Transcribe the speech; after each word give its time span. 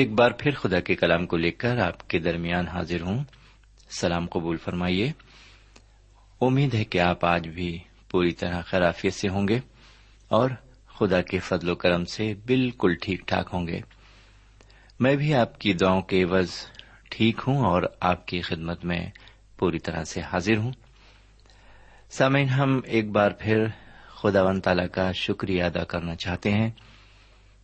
ایک 0.00 0.12
بار 0.12 0.30
پھر 0.30 0.50
خدا 0.50 0.80
کے 0.80 0.94
کلام 0.94 1.26
کو 1.26 1.36
لے 1.36 1.50
کر 1.50 1.78
آپ 1.78 2.08
کے 2.10 2.18
درمیان 2.18 2.68
حاضر 2.68 3.00
ہوں۔ 3.00 3.24
سلام 3.90 4.26
قبول 4.26 4.56
فرمائیے۔ 4.56 5.12
امید 6.40 6.74
ہے 6.74 6.84
کہ 6.84 7.00
آپ 7.00 7.24
آج 7.24 7.48
بھی 7.48 7.78
پوری 8.10 8.32
طرح 8.32 8.60
خرافیت 8.60 9.14
سے 9.14 9.28
ہوں 9.28 9.48
گے 9.48 9.58
اور 10.28 10.50
خدا 10.86 11.22
کے 11.22 11.38
فضل 11.38 11.68
و 11.68 11.74
کرم 11.74 12.04
سے 12.04 12.34
بالکل 12.46 12.94
ٹھیک 13.02 13.20
ٹھاک 13.26 13.50
ہوں 13.52 13.66
گے۔ 13.66 13.80
میں 15.00 15.16
بھی 15.16 15.34
آپ 15.34 15.58
کی 15.58 15.72
دعاؤں 15.72 16.02
کے 16.02 16.22
عوض 16.22 16.50
ٹھیک 17.10 17.40
ہوں 17.46 17.58
اور 17.58 17.82
آپ 18.00 18.26
کی 18.26 18.40
خدمت 18.40 18.84
میں 18.84 19.10
پوری 19.58 19.78
طرح 19.78 20.04
سے 20.04 20.20
حاضر 20.20 20.56
ہوں۔ 20.56 20.72
سامعین، 22.10 22.48
ہم 22.48 22.80
ایک 22.84 23.10
بار 23.10 23.30
پھر 23.30 23.66
خدا 24.08 24.42
و 24.42 24.60
تعالی 24.60 24.88
کا 24.88 25.12
شکریہ 25.12 25.64
ادا 25.64 25.84
کرنا 25.84 26.16
چاہتے 26.16 26.50
ہیں 26.50 26.70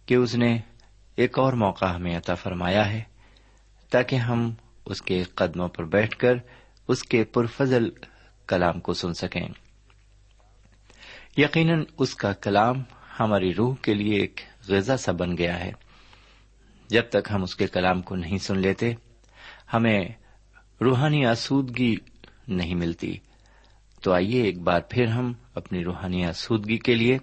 کہ 0.06 0.15
اس 0.15 0.35
نے 0.35 0.59
ایک 1.17 1.39
اور 1.39 1.53
موقع 1.53 1.85
ہمیں 1.85 2.17
عطا 2.17 2.35
فرمایا 2.35 2.91
ہے، 2.91 3.03
تاکہ 3.91 4.17
ہم 4.17 4.55
اس 4.85 5.03
کے 5.03 5.23
قدموں 5.23 5.69
پر 5.69 5.85
بیٹھ 5.85 6.17
کر 6.17 6.35
اس 6.89 7.03
کے 7.03 7.25
پرفضل 7.25 7.91
کلام 8.47 8.81
کو 8.81 8.93
سن 8.93 9.15
سکیں۔ 9.15 9.49
یقیناً 11.37 11.85
اس 11.99 12.15
کا 12.15 12.33
کلام 12.33 12.83
ہماری 13.21 13.55
روح 13.55 13.75
کے 13.83 13.95
لیے 13.95 14.21
ایک 14.21 14.41
غذا 14.69 14.97
سا 14.97 15.13
بن 15.13 15.37
گیا 15.37 15.61
ہے۔ 15.61 15.73
جب 16.89 17.03
تک 17.11 17.31
ہم 17.31 17.43
اس 17.43 17.57
کے 17.57 17.67
کلام 17.67 18.03
کو 18.03 18.17
نہیں 18.17 18.39
سن 18.39 18.59
لیتے، 18.59 18.95
ہمیں 19.73 20.09
روحانی 20.81 21.27
آسودگی 21.27 21.97
نہیں 22.49 22.75
ملتی۔ 22.75 23.19
تو 24.03 24.13
آئیے 24.13 24.43
ایک 24.43 24.61
بار 24.61 24.81
پھر 24.81 25.07
ہم 25.07 25.33
اپنی 25.55 25.85
روحانی 25.85 26.25
آسودگی 26.25 26.79
کے 26.79 26.95
لیے، 26.95 27.19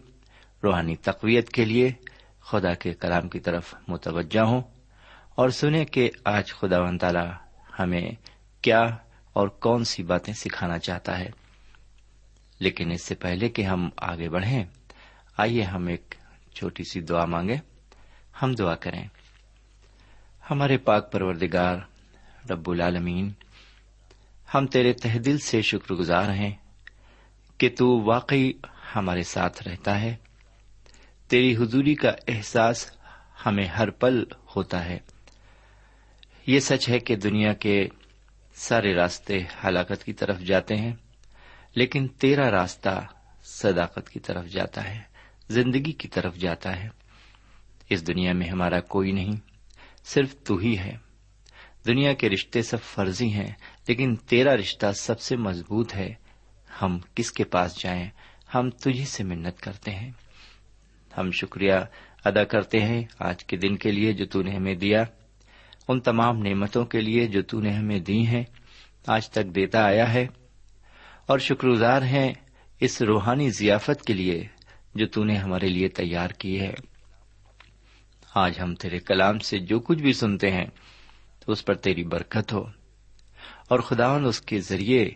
روحانی 0.63 0.95
تقویت 0.95 1.49
کے 1.49 1.65
لیے 1.65 1.91
خدا 2.43 2.73
کے 2.73 2.93
کلام 2.93 3.29
کی 3.29 3.39
طرف 3.39 3.75
متوجہ 3.87 4.39
ہوں 4.39 4.61
اور 5.35 5.49
سنیں 5.49 5.85
کہ 5.85 6.11
آج 6.25 6.53
خدا 6.53 6.79
و 6.79 6.97
تعالی 6.97 7.31
ہمیں 7.79 8.11
کیا 8.61 8.81
اور 9.33 9.47
کون 9.47 9.83
سی 9.83 10.03
باتیں 10.03 10.33
سکھانا 10.33 10.79
چاہتا 10.79 11.19
ہے۔ 11.19 11.29
لیکن 12.59 12.91
اس 12.91 13.01
سے 13.01 13.15
پہلے 13.15 13.49
کہ 13.49 13.61
ہم 13.61 13.89
آگے 13.97 14.29
بڑھیں، 14.29 14.63
آئیے 15.37 15.63
ہم 15.63 15.87
ایک 15.87 16.15
چھوٹی 16.53 16.83
سی 16.83 17.01
دعا 17.01 17.25
مانگے 17.25 17.55
ہم 18.41 18.53
دعا 18.53 18.75
کریں۔ 18.75 19.07
ہمارے 20.51 20.77
پاک 20.77 21.11
پروردگار 21.11 21.77
رب 22.49 22.69
العالمین، 22.69 23.31
ہم 24.53 24.67
تیرے 24.67 24.93
تہ 24.93 25.17
دل 25.17 25.37
سے 25.37 25.61
شکر 25.61 25.93
گزار 25.93 26.29
ہیں 26.29 26.55
کہ 27.57 27.69
تو 27.77 28.01
واقعی 28.01 28.51
ہمارے 28.95 29.23
ساتھ 29.23 29.67
رہتا 29.67 30.01
ہے۔ 30.01 30.15
تیری 31.27 31.55
حضوری 31.55 31.95
کا 31.95 32.11
احساس 32.27 32.91
ہمیں 33.45 33.65
ہر 33.65 33.89
پل 33.89 34.23
ہوتا 34.55 34.85
ہے۔ 34.85 34.99
یہ 36.47 36.59
سچ 36.59 36.89
ہے 36.89 36.99
کہ 36.99 37.15
دنیا 37.15 37.53
کے 37.53 37.87
سارے 38.55 38.95
راستے 38.95 39.39
ہلاکت 39.63 40.03
کی 40.03 40.13
طرف 40.13 40.39
جاتے 40.39 40.75
ہیں، 40.75 40.93
لیکن 41.75 42.07
تیرا 42.07 42.51
راستہ 42.51 43.05
صداقت 43.43 44.09
کی 44.09 44.19
طرف 44.19 44.45
جاتا 44.45 44.89
ہے، 44.89 45.01
زندگی 45.49 45.91
کی 45.91 46.07
طرف 46.07 46.35
جاتا 46.35 46.83
ہے۔ 46.83 46.89
اس 47.89 48.07
دنیا 48.07 48.33
میں 48.33 48.47
ہمارا 48.47 48.79
کوئی 48.79 49.11
نہیں، 49.11 49.35
صرف 50.05 50.35
تو 50.43 50.57
ہی 50.57 50.77
ہے۔ 50.77 50.97
دنیا 51.87 52.13
کے 52.13 52.29
رشتے 52.29 52.61
سب 52.61 52.81
فرضی 52.81 53.33
ہیں، 53.33 53.51
لیکن 53.87 54.15
تیرا 54.15 54.55
رشتہ 54.55 54.91
سب 54.91 55.19
سے 55.19 55.35
مضبوط 55.35 55.95
ہے۔ 55.95 56.13
ہم 56.81 56.99
کس 57.15 57.31
کے 57.31 57.43
پاس 57.43 57.79
جائیں؟ 57.79 58.09
ہم 58.55 58.69
تجھی 58.69 59.05
سے 59.05 59.23
منت 59.23 59.61
کرتے 59.61 59.91
ہیں۔ 59.91 60.11
ہم 61.17 61.31
شکریہ 61.31 61.73
ادا 62.25 62.43
کرتے 62.43 62.81
ہیں 62.81 63.03
آج 63.19 63.45
کے 63.45 63.57
دن 63.57 63.77
کے 63.77 63.91
لیے 63.91 64.13
جو 64.13 64.25
تو 64.25 64.41
نے 64.41 64.51
ہمیں 64.51 64.75
دیا۔ 64.75 65.03
ان 65.87 65.99
تمام 65.99 66.37
نعمتوں 66.37 66.85
کے 66.85 67.01
لیے 67.01 67.27
جو 67.27 67.41
نے 67.59 67.69
ہمیں 67.69 67.99
دی 67.99 68.27
ہیں، 68.27 68.43
آج 69.07 69.29
تک 69.29 69.45
دیتا 69.45 69.83
آیا 69.83 70.13
ہے۔ 70.13 70.27
اور 71.25 71.39
شکر 71.39 71.67
گزار 71.67 72.01
ہیں 72.01 72.33
اس 72.79 73.01
روحانی 73.01 73.49
ضیافت 73.49 74.05
کے 74.05 74.13
لیے 74.13 74.47
جو 74.95 75.07
تو 75.07 75.23
نے 75.23 75.35
ہمارے 75.35 75.67
لیے 75.67 75.87
تیار 75.87 76.29
کی 76.29 76.59
ہے۔ 76.59 76.73
آج 78.35 78.59
ہم 78.59 78.75
تیرے 78.75 78.99
کلام 78.99 79.39
سے 79.39 79.59
جو 79.59 79.79
کچھ 79.79 80.01
بھی 80.01 80.13
سنتے 80.13 80.51
ہیں 80.51 80.65
تو 81.39 81.51
اس 81.51 81.65
پر 81.65 81.73
تیری 81.73 82.03
برکت 82.03 82.53
ہو۔ 82.53 82.63
اور 83.67 83.79
خداون 83.79 84.25
اس 84.25 84.41
کے 84.41 84.59
ذریعے 84.59 85.09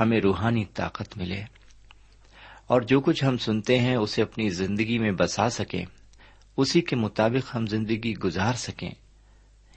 ہمیں 0.00 0.20
روحانی 0.20 0.64
طاقت 0.64 1.16
ملے۔ 1.16 1.42
اور 2.66 2.80
جو 2.80 3.00
کچھ 3.00 3.24
ہم 3.24 3.36
سنتے 3.36 3.78
ہیں 3.78 3.96
اسے 3.96 4.22
اپنی 4.22 4.48
زندگی 4.48 4.98
میں 4.98 5.12
بسا 5.12 5.50
سکیں، 5.50 5.84
اسی 6.56 6.80
کے 6.80 6.96
مطابق 6.96 7.56
ہم 7.56 7.66
زندگی 7.66 8.14
گزار 8.14 8.52
سکیں۔ 8.52 8.90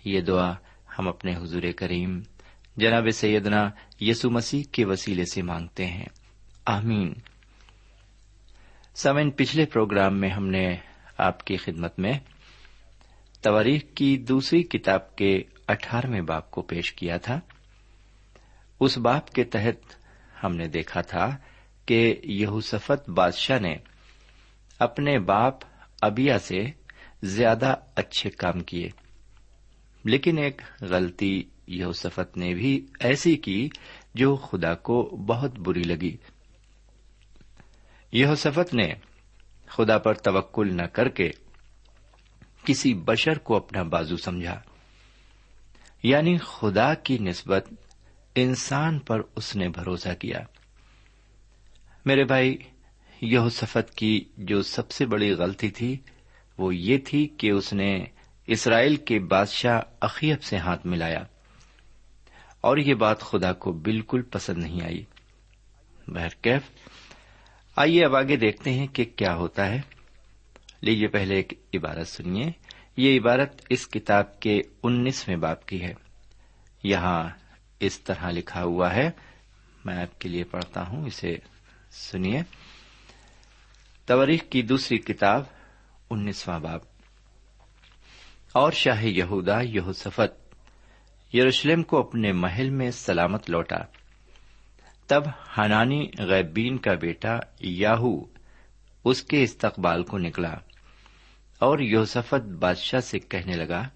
یہ 0.04 0.22
دعا 0.22 0.54
ہم 1.00 1.08
اپنے 1.08 1.36
حضور 1.36 1.62
کریم، 1.76 2.22
جناب 2.78 3.08
سیدنا 3.14 3.70
یسو 4.02 4.30
مسیح 4.30 4.64
کے 4.72 4.86
وسیلے 4.86 5.26
سے 5.26 5.42
مانگتے 5.42 5.86
ہیں۔ 5.86 6.06
آمین۔ 6.66 7.14
سمن، 8.96 9.32
پچھلے 9.32 9.66
پروگرام 9.66 10.20
میں 10.20 10.30
ہم 10.30 10.48
نے 10.48 10.76
آپ 11.18 11.46
کی 11.46 11.58
خدمت 11.58 12.00
میں 12.00 12.14
تواریخ 13.42 13.82
کی 13.96 14.18
دوسری 14.18 14.64
کتاب 14.64 15.16
کے 15.16 15.42
اٹھارہویں 15.68 16.22
باپ 16.22 16.52
کو 16.52 16.62
پیش 16.62 16.94
کیا 16.94 17.18
تھا۔ 17.18 17.40
اس 18.80 18.98
باپ 18.98 19.30
کے 19.30 19.44
تحت 19.44 19.96
ہم 20.44 20.56
نے 20.56 20.68
دیکھا 20.68 21.02
تھا 21.02 21.38
کہ 21.88 22.16
یہوسفت 22.24 23.10
بادشاہ 23.10 23.60
نے 23.60 23.76
اپنے 24.80 25.20
باپ 25.20 25.54
ابیا 26.02 26.40
سے 26.40 26.66
زیادہ 27.24 27.76
اچھے 27.96 28.30
کام 28.30 28.60
کیے۔ 28.60 28.90
لیکن 30.04 30.38
ایک 30.38 30.62
غلطی 30.82 31.44
یہوسفت 31.68 32.38
نے 32.38 32.54
بھی 32.54 32.86
ایسی 33.00 33.36
کی 33.36 33.70
جو 34.16 34.36
خدا 34.36 34.74
کو 34.74 35.04
بہت 35.04 35.60
بری 35.60 35.84
لگی۔ 35.84 36.18
یہوسفت 38.12 38.74
نے 38.74 38.94
خدا 39.68 39.98
پر 39.98 40.14
توکل 40.14 40.78
نہ 40.78 40.82
کر 40.82 41.10
کے 41.10 41.30
کسی 42.66 42.94
بشر 42.94 43.38
کو 43.38 43.56
اپنا 43.56 43.84
بازو 43.84 44.18
سمجھا۔ 44.18 44.62
یعنی 46.04 46.38
خدا 46.38 46.94
کی 46.94 47.18
نسبت 47.18 47.74
انسان 48.36 49.00
پر 49.00 49.22
اس 49.36 49.56
نے 49.56 49.70
بھروسہ 49.70 50.10
کیا۔ 50.20 50.40
میرے 52.08 52.24
بھائی، 52.24 52.58
یہ 53.22 53.40
سفت 53.52 53.96
کی 53.96 54.24
جو 54.38 54.62
سب 54.62 54.92
سے 54.92 55.06
بڑی 55.06 55.32
غلطی 55.32 55.70
تھی، 55.70 55.98
وہ 56.58 56.76
یہ 56.76 56.98
تھی 56.98 57.28
کہ 57.28 57.52
اس 57.52 57.74
نے 57.74 58.06
اسرائیل 58.48 58.96
کے 58.96 59.20
بادشاہ 59.20 59.82
عقیب 60.02 60.44
سے 60.44 60.58
ہاتھ 60.58 60.86
ملایا۔ 60.86 61.24
اور 62.62 62.78
یہ 62.78 62.94
بات 62.94 63.22
خدا 63.22 63.54
کو 63.54 63.72
بالکل 63.72 64.22
پسند 64.22 64.58
نہیں 64.58 64.82
آئی۔ 64.84 65.04
بہرکیف 66.08 66.62
آئیے 67.76 68.06
اب 68.06 68.16
آگے 68.16 68.36
دیکھتے 68.36 68.74
ہیں 68.74 68.88
کہ 68.88 69.06
کیا 69.16 69.36
ہوتا 69.36 69.68
ہے۔ 69.68 69.82
لیجیے 70.82 71.08
پہلے 71.08 71.36
ایک 71.36 71.54
عبارت 71.74 72.08
سنیے۔ 72.08 72.52
یہ 72.98 73.20
عبارت 73.20 73.62
اس 73.70 73.88
کتاب 73.88 74.40
کے 74.40 74.62
انیسویں 74.84 75.38
باپ 75.38 75.66
کی 75.66 75.82
ہے۔ 75.82 75.94
یہاں 76.84 77.30
اس 77.80 78.00
طرح 78.00 78.32
لکھا 78.32 78.64
ہوا 78.64 78.96
ہے۔ 78.96 79.12
میں 79.86 79.98
آپ 79.98 80.22
کے 80.22 80.30
لیے 80.30 80.44
پڑھتا 80.44 80.88
ہوں، 80.88 81.06
اسے 81.06 81.38
سنیے۔ 81.98 82.42
تواریخ 84.06 84.44
کی 84.50 84.62
دوسری 84.62 84.98
کتاب 84.98 85.44
انیسواں 86.10 86.60
باب۔ 86.60 86.80
اور 88.52 88.72
شاہ 88.72 89.04
یہودا 89.04 89.62
یہوسفت 89.62 90.56
یروشلم 91.36 91.84
کو 91.84 92.00
اپنے 92.00 92.32
محل 92.32 92.70
میں 92.70 92.92
سلامت 92.92 93.50
لوٹا۔ 93.50 93.78
تب 95.08 95.24
ہنانی 95.58 96.08
غیبین 96.20 96.78
کا 96.78 96.94
بیٹا 96.94 97.40
یاہو 97.60 98.26
اس 99.04 99.24
کے 99.24 99.44
استقبال 99.44 100.04
کو 100.04 100.18
نکلا 100.18 100.54
اور 101.60 101.80
یوسفت 101.80 102.48
بادشاہ 102.48 103.00
سے 103.00 103.20
کہنے 103.20 103.54
لگا، 103.54 103.88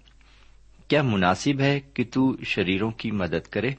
کیا 0.88 1.02
مناسب 1.02 1.60
ہے 1.60 1.80
کہ 1.80 2.04
تو 2.12 2.36
شریروں 2.44 2.90
کی 2.90 3.10
مدد 3.10 3.46
کرے 3.46 3.70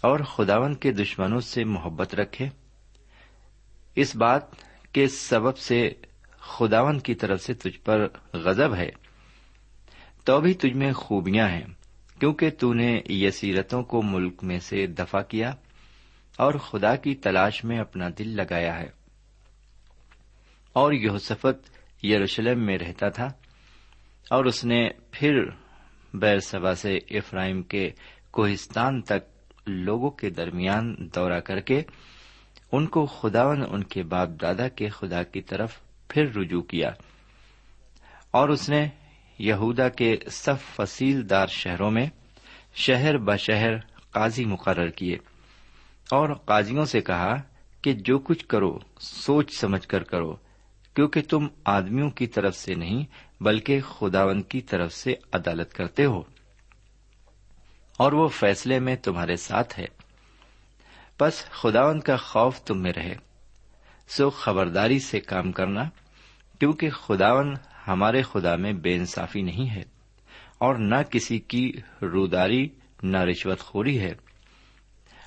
اور 0.00 0.20
خداون 0.20 0.74
کے 0.74 0.92
دشمنوں 0.92 1.40
سے 1.40 1.64
محبت 1.64 2.14
رکھے؟ 2.14 2.48
اس 3.96 4.16
بات 4.16 4.42
کے 4.92 5.08
سبب 5.08 5.58
سے 5.58 5.90
خداون 6.40 6.98
کی 6.98 7.14
طرف 7.14 7.42
سے 7.42 7.54
تجھ 7.54 7.80
پر 7.80 8.08
غزب 8.32 8.74
ہے۔ 8.74 8.90
تو 10.24 10.40
بھی 10.40 10.54
تجھ 10.54 10.76
میں 10.76 10.92
خوبیاں 10.92 11.48
ہیں، 11.48 11.66
کیونکہ 12.20 12.50
تو 12.50 12.74
نے 12.74 13.00
یسیرتوں 13.08 13.82
کو 13.82 14.02
ملک 14.02 14.44
میں 14.44 14.58
سے 14.58 14.86
دفاع 14.86 15.22
کیا 15.22 15.50
اور 16.38 16.54
خدا 16.54 16.96
کی 16.96 17.14
تلاش 17.14 17.64
میں 17.64 17.78
اپنا 17.78 18.08
دل 18.18 18.28
لگایا 18.28 18.78
ہے۔ 18.78 18.90
اور 20.72 20.92
یہوسفت 20.92 21.70
یروشلم 22.04 22.66
میں 22.66 22.78
رہتا 22.78 23.08
تھا 23.08 23.26
اور 24.30 24.44
اس 24.44 24.64
نے 24.64 24.88
پھر 25.10 25.44
بیر 26.14 26.38
سبا 26.38 26.74
سے 26.74 26.96
افرائم 26.96 27.62
کے 27.62 27.90
کوہستان 28.30 29.02
تک 29.02 29.52
لوگوں 29.66 30.10
کے 30.10 30.30
درمیان 30.30 30.96
دورہ 31.14 31.40
کر 31.40 31.60
کے 31.60 31.82
ان 32.76 32.86
کو 32.86 33.06
خداون 33.06 33.62
ان 33.70 33.84
کے 33.84 34.02
باپ 34.02 34.28
دادا 34.42 34.68
کے 34.68 34.88
خدا 34.88 35.22
کی 35.22 35.42
طرف 35.42 35.80
پھر 36.08 36.36
رجوع 36.36 36.62
کیا۔ 36.62 36.90
اور 38.30 38.48
اس 38.48 38.68
نے 38.68 38.88
یہودا 39.38 39.88
کے 39.88 40.16
سب 40.30 40.54
فصیل 40.76 41.30
دار 41.30 41.46
شہروں 41.46 41.90
میں 41.90 42.06
شہر 42.74 43.18
بشہر 43.18 43.76
قاضی 44.10 44.44
مقرر 44.44 44.88
کیے 44.88 45.14
اور 46.10 46.34
قاضیوں 46.34 46.84
سے 46.84 47.00
کہا 47.00 47.36
کہ 47.82 47.92
جو 47.92 48.18
کچھ 48.18 48.46
کرو، 48.46 48.78
سوچ 49.00 49.54
سمجھ 49.54 49.88
کر 49.88 50.02
کرو، 50.02 50.36
کیونکہ 50.94 51.22
تم 51.22 51.46
آدمیوں 51.64 52.10
کی 52.10 52.26
طرف 52.26 52.56
سے 52.56 52.74
نہیں، 52.74 53.04
بلکہ 53.40 53.80
خداون 53.80 54.42
کی 54.42 54.60
طرف 54.60 54.92
سے 54.92 55.14
عدالت 55.32 55.74
کرتے 55.74 56.04
ہو۔ 56.04 56.22
اور 57.98 58.12
وہ 58.12 58.28
فیصلے 58.28 58.80
میں 58.80 58.96
تمہارے 58.96 59.36
ساتھ 59.36 59.78
ہے۔ 59.80 59.95
بس 61.20 61.44
خداون 61.50 62.00
کا 62.00 62.16
خوف 62.16 62.60
تم 62.60 62.82
میں 62.82 62.92
رہے۔ 62.92 63.14
سو 64.08 64.30
خبرداری 64.30 64.98
سے 64.98 65.20
کام 65.20 65.52
کرنا، 65.52 65.84
کیونکہ 66.58 66.90
خداون 66.90 67.54
ہمارے 67.88 68.22
خدا 68.22 68.56
میں 68.56 68.72
بے 68.72 68.94
انصافی 68.94 69.42
نہیں 69.42 69.70
ہے، 69.70 69.82
اور 70.58 70.74
نہ 70.74 71.02
کسی 71.10 71.38
کی 71.38 71.72
روداری، 72.02 72.68
نہ 73.02 73.16
رشوت 73.16 73.60
خوری 73.60 74.00
ہے۔ 74.00 74.14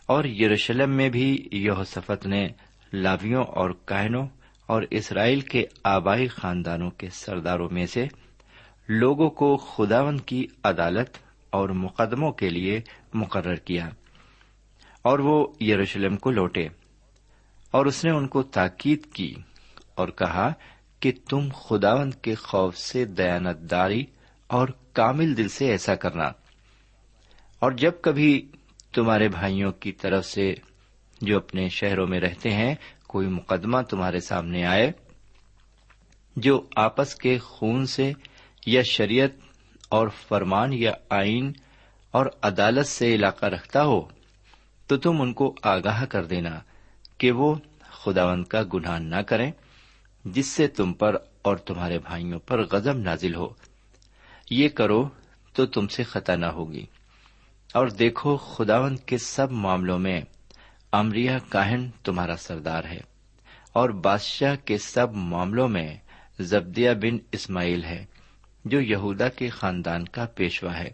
اور 0.06 0.24
یروشلم 0.24 0.90
میں 0.90 1.10
بھی 1.10 1.48
یہ 1.52 1.72
صفت 1.88 2.26
نے 2.26 2.48
لاویوں 2.94 3.44
اور 3.44 3.70
کائنوں 3.86 4.28
اور 4.66 4.84
اسرائیل 4.90 5.42
کے 5.42 5.66
آبائی 5.84 6.28
خاندانوں 6.28 6.90
کے 6.90 7.10
سرداروں 7.10 7.70
میں 7.70 7.86
سے 7.86 8.08
لوگوں 8.88 9.30
کو 9.30 9.58
خداون 9.58 10.18
کی 10.18 10.48
عدالت 10.64 11.10
اور 11.50 11.70
مقدموں 11.70 12.32
کے 12.32 12.50
لیے 12.50 12.82
مقرر 13.14 13.56
کیا۔ 13.56 13.90
اور 15.02 15.20
وہ 15.20 15.48
یروشلم 15.62 16.18
کو 16.18 16.32
لوٹے 16.32 16.68
اور 17.72 17.86
اس 17.86 18.06
نے 18.06 18.12
ان 18.12 18.28
کو 18.28 18.44
تاکید 18.44 19.14
کی 19.14 19.36
اور 19.96 20.08
کہا 20.08 20.54
کہ 21.00 21.12
تم 21.30 21.50
خداون 21.54 22.12
کے 22.12 22.36
خوف 22.36 22.78
سے 22.78 23.06
دیانت 23.06 23.72
داری 23.72 24.06
اور 24.48 24.68
کامل 24.94 25.38
دل 25.38 25.48
سے 25.48 25.66
ایسا 25.68 25.96
کرنا۔ 25.96 26.32
اور 27.60 27.72
جب 27.72 27.92
کبھی 28.02 28.48
تمہارے 28.94 29.28
بھائیوں 29.28 29.72
کی 29.72 29.92
طرف 29.92 30.26
سے 30.26 30.54
جو 31.22 31.38
اپنے 31.38 31.70
شہروں 31.70 32.08
میں 32.08 32.20
رہتے 32.20 32.50
ہیں 32.50 32.76
کوئی 33.08 33.28
مقدمہ 33.28 33.82
تمہارے 33.82 34.20
سامنے 34.20 34.66
آئے 34.66 34.92
جو 36.36 36.62
آپس 36.76 37.16
کے 37.16 37.38
خون 37.38 37.86
سے 37.86 38.14
یا 38.66 38.82
شریعت 38.82 39.30
اور 39.90 40.08
فرمان 40.08 40.74
یا 40.74 40.92
آئین 41.10 41.52
اور 42.12 42.26
عدالت 42.42 42.88
سے 42.88 43.16
علاقہ 43.16 43.46
رکھتا 43.46 43.84
ہو 43.84 44.19
تو 44.90 44.98
تم 44.98 45.22
ان 45.22 45.34
کو 45.34 45.56
آگاہ 45.64 46.06
کر 46.06 46.26
دینا 46.26 46.60
کہ 47.18 47.32
وہ 47.32 47.56
خداون 47.90 48.44
کا 48.44 48.62
گناہ 48.74 49.00
نہ 49.00 49.22
کریں، 49.22 49.52
جس 50.26 50.48
سے 50.48 50.68
تم 50.68 50.94
پر 50.94 51.16
اور 51.42 51.58
تمہارے 51.58 52.00
بھائیوں 52.00 52.40
پر 52.40 52.64
غزم 52.66 53.00
نازل 53.00 53.36
ہو۔ 53.36 53.48
یہ 54.52 54.70
کرو 54.70 55.10
تو 55.54 55.66
تم 55.66 55.88
سے 55.88 56.04
خطا 56.04 56.36
نہ 56.36 56.46
ہوگی۔ 56.46 56.86
اور 57.74 57.88
دیکھو 57.88 58.38
خداون 58.38 58.98
کے 58.98 59.18
سب 59.18 59.52
معاملوں 59.52 60.00
میں 60.00 60.22
امریا 60.92 61.38
کاہن 61.50 61.90
تمہارا 62.04 62.36
سردار 62.36 62.84
ہے، 62.84 63.00
اور 63.74 63.90
بادشاہ 63.90 64.56
کے 64.66 64.78
سب 64.78 65.14
معاملوں 65.14 65.68
میں 65.68 65.98
زبدیا 66.40 66.94
بن 66.94 67.18
اسماعیل 67.32 67.84
ہے، 67.84 68.06
جو 68.66 68.82
یہودا 68.82 69.30
کے 69.30 69.50
خاندان 69.50 70.06
کا 70.06 70.26
پیشوا 70.36 70.78
ہے، 70.78 70.90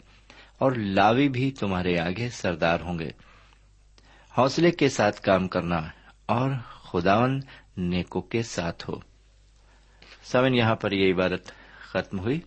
اور 0.57 0.71
لاوی 0.71 1.29
بھی 1.29 1.51
تمہارے 1.51 1.99
آگے 1.99 2.29
سردار 2.29 2.79
ہوں 2.79 2.99
گے۔ 2.99 3.11
حوصلے 4.37 4.71
کے 4.71 4.89
ساتھ 4.89 5.21
کام 5.21 5.47
کرنا 5.47 5.81
اور 6.25 6.49
خداون 6.69 7.39
نیکو 7.77 8.21
کے 8.21 8.43
ساتھ 8.43 8.89
ہو۔ 8.89 8.95
سمن 10.23 10.55
یہاں 10.55 10.75
پر 10.75 10.91
یہ 10.91 11.13
عبادت 11.13 11.51
ختم 11.79 12.19
ہوئی۔ 12.19 12.39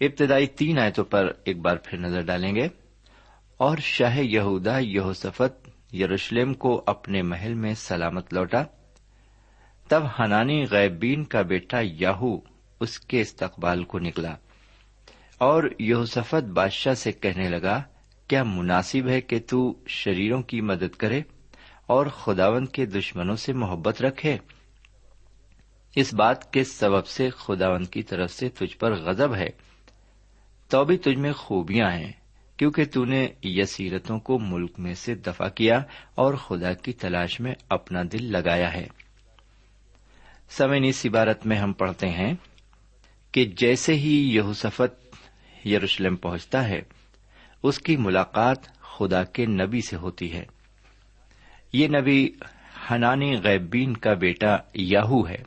ابتدائی 0.00 0.46
تین 0.46 0.78
آیتوں 0.78 1.04
پر 1.04 1.32
ایک 1.44 1.58
بار 1.58 1.76
پھر 1.76 1.98
نظر 1.98 2.20
ڈالیں 2.20 2.54
گے۔ 2.54 2.68
اور 3.56 3.78
شاہ 3.78 4.18
یہودا 4.18 4.78
یہوسفت 4.78 5.68
یروشلم 5.94 6.54
کو 6.54 6.82
اپنے 6.86 7.22
محل 7.22 7.54
میں 7.54 7.74
سلامت 7.74 8.34
لوٹا۔ 8.34 8.62
تب 9.88 10.02
ہنانی 10.18 10.64
غیبین 10.70 11.24
کا 11.24 11.42
بیٹا 11.42 11.78
یاہو 11.82 12.40
اس 12.80 13.00
کے 13.00 13.20
استقبال 13.20 13.84
کو 13.84 13.98
نکلا۔ 13.98 14.34
اور 15.38 15.62
یہوسفت 15.78 16.44
بادشاہ 16.44 16.94
سے 16.94 17.12
کہنے 17.12 17.48
لگا 17.48 17.82
کیا 18.28 18.42
مناسب 18.42 19.08
ہے 19.08 19.20
کہ 19.20 19.38
تو 19.48 19.84
شریروں 19.86 20.42
کی 20.42 20.60
مدد 20.60 20.96
کرے 20.96 21.22
اور 21.86 22.06
خداون 22.06 22.66
کے 22.66 22.86
دشمنوں 22.86 23.36
سے 23.36 23.52
محبت 23.52 24.02
رکھے؟ 24.02 24.36
اس 25.94 26.14
بات 26.14 26.52
کے 26.52 26.64
سبب 26.64 27.06
سے 27.06 27.30
خداون 27.30 27.84
کی 27.84 28.02
طرف 28.02 28.30
سے 28.30 28.48
تجھ 28.48 28.76
پر 28.76 28.94
غزب 28.94 29.34
ہے۔ 29.34 29.48
تو 30.68 30.84
بھی 30.84 30.96
تجھ 30.96 31.18
میں 31.18 31.32
خوبیاں 31.32 31.90
ہیں، 31.90 32.12
کیونکہ 32.56 32.84
تو 32.84 33.04
نے 33.04 33.28
یسیرتوں 33.42 34.20
کو 34.20 34.38
ملک 34.38 34.78
میں 34.78 34.94
سے 34.94 35.14
دفاع 35.14 35.48
کیا 35.48 35.82
اور 36.14 36.34
خدا 36.34 36.72
کی 36.72 36.92
تلاش 36.92 37.40
میں 37.40 37.54
اپنا 37.68 38.02
دل 38.12 38.32
لگایا 38.32 38.72
ہے۔ 38.72 38.86
سمن 40.50 40.84
اس 40.84 41.06
عبارت 41.06 41.46
میں 41.46 41.56
ہم 41.56 41.72
پڑھتے 41.72 42.08
ہیں 42.08 42.34
کہ 43.32 43.44
جیسے 43.44 43.94
ہی 43.94 44.34
یہوسفت 44.34 45.16
یروشلم 45.66 46.16
پہنچتا 46.16 46.68
ہے 46.68 46.97
اس 47.62 47.78
کی 47.78 47.96
ملاقات 47.96 48.80
خدا 48.80 49.24
کے 49.24 49.46
نبی 49.46 49.80
سے 49.80 49.96
ہوتی 49.96 50.32
ہے۔ 50.32 50.44
یہ 51.72 51.88
نبی 51.88 52.28
ہنانی 52.90 53.36
غیبین 53.44 53.96
کا 53.96 54.14
بیٹا 54.14 54.56
یاہو 54.74 55.28
ہے۔ 55.28 55.42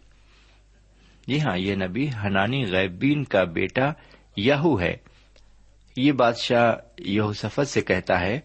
جی 1.28 1.42
ہاں 1.42 1.58
یہ 1.58 1.76
نبی 1.76 2.10
ہنانی 2.10 2.66
غیبین 2.66 3.24
کا 3.24 3.44
بیٹا 3.44 3.92
یاہو 4.38 4.80
ہے۔ 4.80 4.96
یہ 5.96 6.12
بادشاہ 6.12 6.74
یہوسفت 6.98 7.68
سے 7.68 7.82
کہتا 7.82 8.20
ہے، 8.20 8.40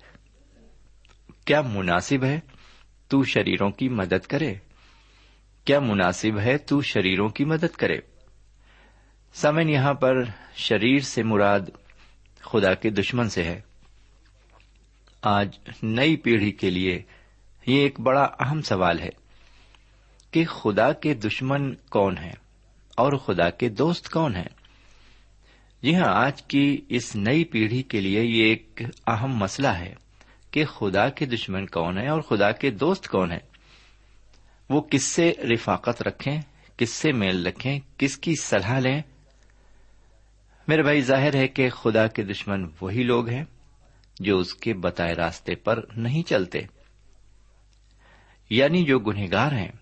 کیا 1.45 1.63
مناسب 1.63 2.25
ہے 2.25 2.41
تو 3.09 3.23
شریروں 3.23 3.71
کی 3.71 3.89
مدد 3.89 4.27
کرے۔ 4.27 4.55
کیا 5.65 5.81
مناسب 5.81 6.39
ہے 6.41 6.59
تو 6.59 6.81
شریروں 6.81 7.29
کی 7.29 7.45
مدد 7.45 7.77
کرے۔ 7.77 7.97
سمن 9.35 9.69
یہاں 9.69 9.95
پر 9.95 10.25
شریر 10.55 10.99
سے 10.99 11.23
مراد 11.23 11.61
خدا 12.47 12.75
کے 12.75 12.91
دشمن 12.91 13.29
سے 13.29 13.45
ہے۔ 13.45 13.61
آج 15.23 15.59
نئی 15.83 16.17
پیڑھی 16.17 16.53
کے 16.53 16.71
لیے 16.71 17.03
یہ 17.67 17.81
ایک 17.81 18.01
بڑا 18.01 18.29
اہم 18.41 18.63
سوال 18.63 19.01
ہے 19.01 19.09
کہ 20.31 20.45
خدا 20.45 20.93
کے 20.93 21.15
دشمن 21.15 21.75
کون 21.75 22.19
ہیں 22.19 22.35
اور 22.97 23.13
خدا 23.13 23.51
کے 23.51 23.69
دوست 23.69 24.11
کون 24.11 24.37
ہیں؟ 24.37 24.49
جی 25.83 25.95
ہاں 25.95 26.27
آج 26.27 26.43
کی 26.43 26.81
اس 26.89 27.17
نئی 27.17 27.45
پیڑھی 27.45 27.83
کے 27.83 28.01
لیے 28.01 28.23
یہ 28.23 28.45
ایک 28.45 28.83
اہم 29.07 29.37
مسئلہ 29.37 29.69
ہے 29.69 29.95
کہ 30.51 30.65
خدا 30.65 31.09
کے 31.09 31.27
دشمن 31.27 31.67
کون 31.67 31.99
ہیں 31.99 32.09
اور 32.09 32.21
خدا 32.21 32.53
کے 32.53 32.71
دوست 32.71 33.09
کون 33.09 33.33
ہیں۔ 33.33 33.57
وہ 34.71 34.81
کس 34.81 35.05
سے 35.05 35.33
رفاقت 35.39 36.03
رکھیں، 36.03 36.41
کس 36.77 36.91
سے 36.91 37.13
میل 37.13 37.47
رکھیں، 37.47 37.81
کس 37.99 38.17
کی 38.17 38.35
صلاح 38.43 38.79
لیں 38.79 39.03
میرے 40.69 40.83
بھائی، 40.83 41.01
ظاہر 41.01 41.35
ہے 41.35 41.49
کہ 41.49 41.71
خدا 41.71 42.07
کے 42.07 42.23
دشمن 42.23 42.67
وہی 42.81 43.03
لوگ 43.03 43.29
ہیں 43.29 43.45
جو 44.21 44.39
اس 44.39 44.55
کے 44.55 44.75
بتائے 44.75 45.15
راستے 45.15 45.55
پر 45.55 45.81
نہیں 45.97 46.29
چلتے۔ 46.29 46.59
یعنی 48.51 48.85
جو 48.85 48.99
گنہگار 48.99 49.53
ہیں۔ 49.53 49.73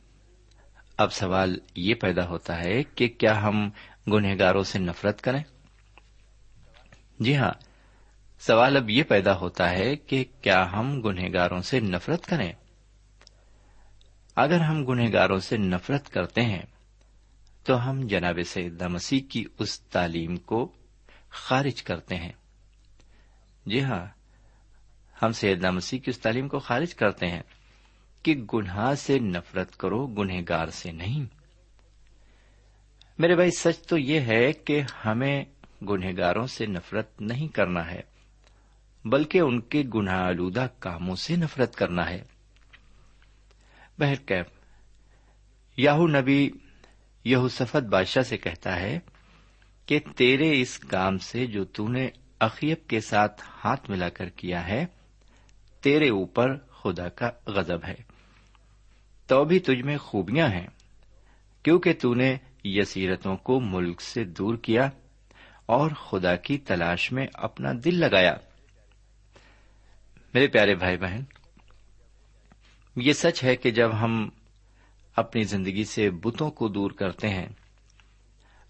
اب 0.96 1.12
سوال 1.12 1.58
یہ 1.76 1.94
پیدا 1.94 2.28
ہوتا 2.28 2.64
ہے 2.64 2.82
کہ 2.82 3.08
کیا 3.08 3.42
ہم 3.42 3.70
گنہگاروں 4.12 4.62
سے 4.62 4.78
نفرت 4.78 5.20
کریں؟ 5.20 5.42
جی 7.20 7.36
ہاں 7.36 7.52
سوال 8.40 8.76
اب 8.76 8.90
یہ 8.90 9.02
پیدا 9.02 9.36
ہوتا 9.36 9.70
ہے 9.70 9.96
کہ 9.96 10.24
کیا 10.40 10.72
ہم 10.72 11.00
گنہگاروں 11.00 11.60
سے 11.60 11.80
نفرت 11.80 12.26
کریں؟ 12.26 12.52
اگر 14.36 14.60
ہم 14.60 14.84
گنہگاروں 14.84 15.38
سے 15.38 15.56
نفرت 15.56 16.08
کرتے 16.10 16.42
ہیں 16.42 16.62
تو 17.64 17.90
ہم 17.90 18.06
جناب 18.06 18.38
سید 18.46 18.82
مسیح 18.82 19.20
کی 19.28 19.44
اس 19.58 19.80
تعلیم 19.80 20.36
کو 20.36 20.72
خارج 21.30 21.82
کرتے 21.82 22.16
ہیں۔ 22.16 22.32
جی 23.66 23.82
ہاں 23.82 24.06
ہم 25.22 25.32
سید 25.32 25.64
مسیح 25.64 25.98
کی 25.98 26.10
اس 26.10 26.18
تعلیم 26.18 26.48
کو 26.48 26.58
خارج 26.58 26.94
کرتے 26.94 27.26
ہیں 27.26 27.42
کہ 28.22 28.34
گناہ 28.54 28.94
سے 28.94 29.18
نفرت 29.18 29.76
کرو، 29.76 30.06
گنہگار 30.06 30.68
سے 30.68 30.92
نہیں۔ 30.92 31.24
میرے 33.18 33.34
بھائی، 33.34 33.50
سچ 33.50 33.86
تو 33.86 33.98
یہ 33.98 34.20
ہے 34.20 34.52
کہ 34.52 34.82
ہمیں 35.04 35.44
گنہگاروں 35.82 36.46
سے 36.46 36.66
نفرت 36.66 37.20
نہیں 37.20 37.48
کرنا 37.48 37.90
ہے، 37.90 38.00
بلکہ 39.04 39.38
ان 39.38 39.60
کے 39.60 39.82
گناہ 39.94 40.20
آلودہ 40.20 40.66
کاموں 40.78 41.16
سے 41.16 41.36
نفرت 41.36 41.76
کرنا 41.76 42.10
ہے۔ 42.10 42.22
بہرکیف، 43.98 44.46
یاہو 45.76 46.06
نبی 46.06 46.50
یہو 47.24 47.48
سفت 47.48 47.82
بادشاہ 47.82 48.22
سے 48.22 48.36
کہتا 48.36 48.80
ہے 48.80 48.98
کہ 49.86 49.98
تیرے 50.16 50.60
اس 50.60 50.78
کام 50.78 51.18
سے 51.18 51.46
جو 51.46 51.64
تو 51.64 51.88
نے 51.88 52.08
اقیب 52.40 52.88
کے 52.88 53.00
ساتھ 53.00 53.42
ہاتھ 53.64 53.90
ملا 53.90 54.08
کر 54.08 54.28
کیا 54.28 54.68
ہے، 54.68 54.86
تیرے 55.80 56.08
اوپر 56.08 56.56
خدا 56.56 57.08
کا 57.08 57.30
غزب 57.46 57.84
ہے۔ 57.84 57.94
تو 59.26 59.44
بھی 59.44 59.58
تجھ 59.58 59.82
میں 59.82 59.96
خوبیاں 59.96 60.48
ہیں، 60.48 60.66
کیونکہ 61.62 61.92
تو 61.92 62.14
نے 62.14 62.36
یسیرتوں 62.64 63.36
کو 63.36 63.60
ملک 63.60 64.00
سے 64.00 64.24
دور 64.24 64.56
کیا 64.56 64.90
اور 65.66 65.90
خدا 65.90 66.36
کی 66.36 66.58
تلاش 66.58 67.12
میں 67.12 67.26
اپنا 67.34 67.72
دل 67.84 68.00
لگایا۔ 68.00 68.34
میرے 70.34 70.46
پیارے 70.46 70.74
بھائی 70.74 70.96
بہن، 70.96 71.20
یہ 72.96 73.12
سچ 73.12 73.44
ہے 73.44 73.56
کہ 73.56 73.70
جب 73.70 74.00
ہم 74.00 74.28
اپنی 75.16 75.42
زندگی 75.42 75.84
سے 75.84 76.10
بتوں 76.10 76.50
کو 76.50 76.68
دور 76.68 76.90
کرتے 76.90 77.28
ہیں۔ 77.28 77.46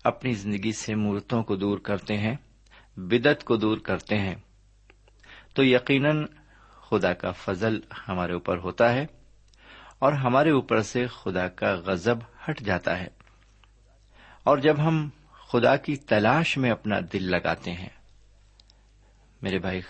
اپنی 0.04 0.32
زندگی 0.32 0.72
سے 0.72 0.94
مورتوں 0.94 1.42
کو 1.42 1.56
دور 1.56 1.78
کرتے 1.78 2.18
ہیں 2.18 2.36
بدت 2.96 3.44
کو 3.44 3.56
دور 3.56 3.78
کرتے 3.78 4.18
ہیں۔ 4.18 4.34
تو 5.54 5.64
یقیناً 5.64 6.26
خدا 6.90 7.12
کا 7.12 7.30
فضل 7.30 7.80
ہمارے 8.08 8.32
اوپر 8.32 8.58
ہوتا 8.58 8.92
ہے 8.92 9.06
اور 9.98 10.12
ہمارے 10.12 10.50
اوپر 10.50 10.82
سے 10.82 11.06
خدا 11.06 11.48
کا 11.48 11.74
غزب 11.74 12.16
ہٹ 12.48 12.60
جاتا 12.60 12.98
ہے۔ 12.98 13.08
اور 14.44 14.58
جب 14.58 14.78
ہم 14.78 15.08
خدا 15.30 15.76
کی 15.76 15.96
تلاش 15.96 16.58
میں 16.58 16.70
اپنا 16.70 17.00
دل 17.12 17.30
لگاتے 17.30 17.72
ہیں، 17.72 17.88
میرے 19.42 19.58
بھائی، 19.58 19.80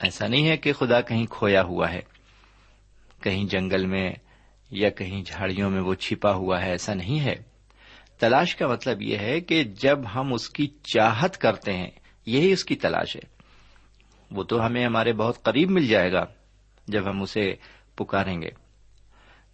ایسا 0.00 0.26
نہیں 0.26 0.48
ہے 0.48 0.56
کہ 0.56 0.72
خدا 0.72 1.00
کہیں 1.00 1.26
کھویا 1.26 1.62
ہوا 1.62 1.92
ہے، 1.92 2.00
کہیں 3.22 3.44
جنگل 3.44 3.86
میں 3.86 4.12
یا 4.72 4.90
کہیں 4.90 5.22
جھاڑیوں 5.22 5.70
میں 5.70 5.80
وہ 5.80 5.94
چھپا 5.94 6.32
ہوا 6.32 6.62
ہے، 6.62 6.70
ایسا 6.70 6.94
نہیں 6.94 7.20
ہے۔ 7.20 7.34
تلاش 8.18 8.56
کا 8.56 8.66
مطلب 8.66 9.02
یہ 9.02 9.18
ہے 9.18 9.40
کہ 9.40 9.64
جب 9.64 9.98
ہم 10.14 10.32
اس 10.32 10.50
کی 10.50 10.66
چاہت 10.66 11.38
کرتے 11.38 11.72
ہیں، 11.72 11.90
یہی 12.26 12.52
اس 12.52 12.64
کی 12.64 12.76
تلاش 12.76 13.16
ہے۔ 13.16 13.20
وہ 14.30 14.42
تو 14.42 14.66
ہمیں 14.66 14.86
ہمارے 14.86 15.12
بہت 15.12 15.42
قریب 15.42 15.70
مل 15.70 15.86
جائے 15.86 16.12
گا 16.12 16.26
جب 16.88 17.10
ہم 17.10 17.22
اسے 17.22 17.54
پکاریں 17.96 18.42
گے۔ 18.42 18.48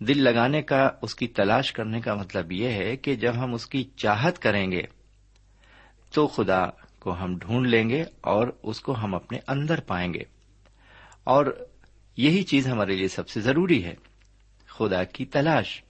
دل 0.00 0.22
لگانے 0.22 0.62
کا، 0.62 0.90
اس 1.02 1.14
کی 1.14 1.26
تلاش 1.26 1.72
کرنے 1.72 2.00
کا 2.00 2.14
مطلب 2.14 2.52
یہ 2.52 2.68
ہے 2.68 2.96
کہ 2.96 3.14
جب 3.14 3.32
ہم 3.36 3.54
اس 3.54 3.66
کی 3.66 3.84
چاہت 3.96 4.38
کریں 4.38 4.72
گے، 4.72 4.82
تو 6.14 6.26
خدا 6.26 6.66
کو 7.00 7.12
ہم 7.12 7.38
ڈھونڈ 7.38 7.66
لیں 7.66 7.88
گے 7.90 8.02
اور 8.20 8.48
اس 8.62 8.80
کو 8.80 8.92
ہم 8.98 9.14
اپنے 9.14 9.38
اندر 9.48 9.80
پائیں 9.80 10.14
گے۔ 10.14 10.22
اور 11.24 11.66
یہی 12.16 12.42
چیز 12.42 12.66
ہمارے 12.66 12.96
لیے 12.96 13.08
سب 13.08 13.28
سے 13.28 13.40
ضروری 13.40 13.84
ہے۔ 13.84 13.94
خدا 14.78 15.04
کی 15.04 15.24
تلاش۔ 15.24 15.82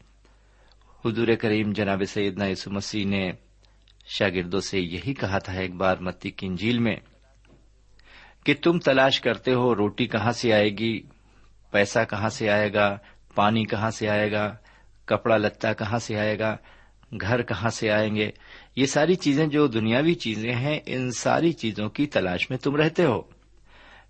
حضور 1.04 1.28
کریم 1.40 1.72
جناب 1.72 2.02
سیدنا 2.08 2.46
یسو 2.46 2.70
مسیح 2.70 3.06
نے 3.06 3.30
شاگردوں 4.06 4.60
سے 4.60 4.80
یہی 4.80 5.14
کہا 5.14 5.38
تھا 5.38 5.52
ایک 5.52 5.74
بار 5.74 5.96
متی 5.96 6.30
کی 6.30 6.46
انجیل 6.46 6.78
میں 6.78 6.96
کہ 8.44 8.54
تم 8.62 8.78
تلاش 8.78 9.20
کرتے 9.20 9.54
ہو، 9.54 9.76
روٹی 9.76 10.06
کہاں 10.06 10.32
سے 10.32 10.52
آئے 10.52 10.70
گی؟ 10.70 11.00
پیسہ 11.70 11.98
کہاں 12.10 12.28
سے 12.28 12.50
آئے 12.50 12.72
گا؟ 12.72 12.98
پانی 13.34 13.64
کہاں 13.64 13.90
سے 13.90 14.08
آئے 14.08 14.32
گا؟ 14.32 14.54
کپڑا 15.04 15.36
لتا 15.36 15.72
کہاں 15.72 15.98
سے 15.98 16.18
آئے 16.18 16.38
گا؟ 16.38 16.56
گھر 17.20 17.42
کہاں 17.42 17.70
سے 17.70 17.90
آئیں 17.90 18.16
گے؟ 18.16 18.30
یہ 18.76 18.86
ساری 18.86 19.14
چیزیں 19.14 19.46
جو 19.46 19.66
دنیاوی 19.66 20.14
چیزیں 20.14 20.54
ہیں، 20.54 20.80
ان 20.86 21.10
ساری 21.10 21.52
چیزوں 21.52 21.88
کی 21.88 22.06
تلاش 22.06 22.50
میں 22.50 22.58
تم 22.58 22.76
رہتے 22.76 23.04
ہو۔ 23.04 23.37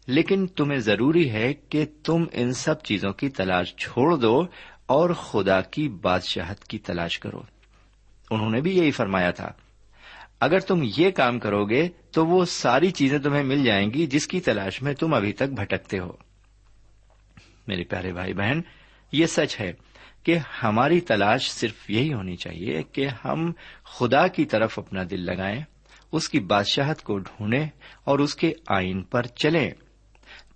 لیکن 0.08 0.46
تمہیں 0.46 0.78
ضروری 0.78 1.30
ہے 1.30 1.54
کہ 1.54 1.86
تم 2.04 2.24
ان 2.32 2.52
سب 2.52 2.82
چیزوں 2.82 3.12
کی 3.12 3.28
تلاش 3.28 3.76
چھوڑ 3.76 4.16
دو 4.16 4.46
اور 4.86 5.10
خدا 5.10 5.60
کی 5.60 5.88
بادشاہت 5.88 6.64
کی 6.64 6.78
تلاش 6.78 7.18
کرو۔ 7.18 7.42
انہوں 8.30 8.50
نے 8.50 8.60
بھی 8.60 8.78
یہی 8.78 8.90
فرمایا 8.90 9.30
تھا۔ 9.30 9.52
اگر 10.40 10.58
تم 10.58 10.82
یہ 10.96 11.10
کام 11.10 11.38
کرو 11.38 11.64
گے 11.64 11.88
تو 12.12 12.26
وہ 12.26 12.44
ساری 12.44 12.90
چیزیں 12.90 13.18
تمہیں 13.18 13.42
مل 13.42 13.64
جائیں 13.64 13.90
گی 13.94 14.06
جس 14.06 14.26
کی 14.26 14.40
تلاش 14.40 14.82
میں 14.82 14.94
تم 14.94 15.14
ابھی 15.14 15.32
تک 15.32 15.42
بھٹکتے 15.42 15.98
ہو۔ 15.98 16.12
میرے 17.66 17.84
پیارے 17.84 18.12
بھائی 18.12 18.34
بہن، 18.34 18.60
یہ 19.12 19.26
سچ 19.26 19.60
ہے 19.60 19.72
کہ 20.22 20.38
ہماری 20.62 21.00
تلاش 21.00 21.50
صرف 21.50 21.90
یہی 21.90 22.12
ہونی 22.12 22.36
چاہیے 22.36 22.82
کہ 22.82 23.08
ہم 23.24 23.52
خدا 23.84 24.26
کی 24.26 24.44
طرف 24.44 24.78
اپنا 24.78 25.02
دل 25.10 25.20
لگائیں، 25.20 25.60
اس 26.12 26.28
کی 26.28 26.40
بادشاہت 26.40 27.02
کو 27.02 27.18
ڈھونڈیں 27.18 27.66
اور 28.04 28.18
اس 28.18 28.34
کے 28.34 28.52
آئین 28.68 29.02
پر 29.02 29.22
چلیں۔ 29.22 29.70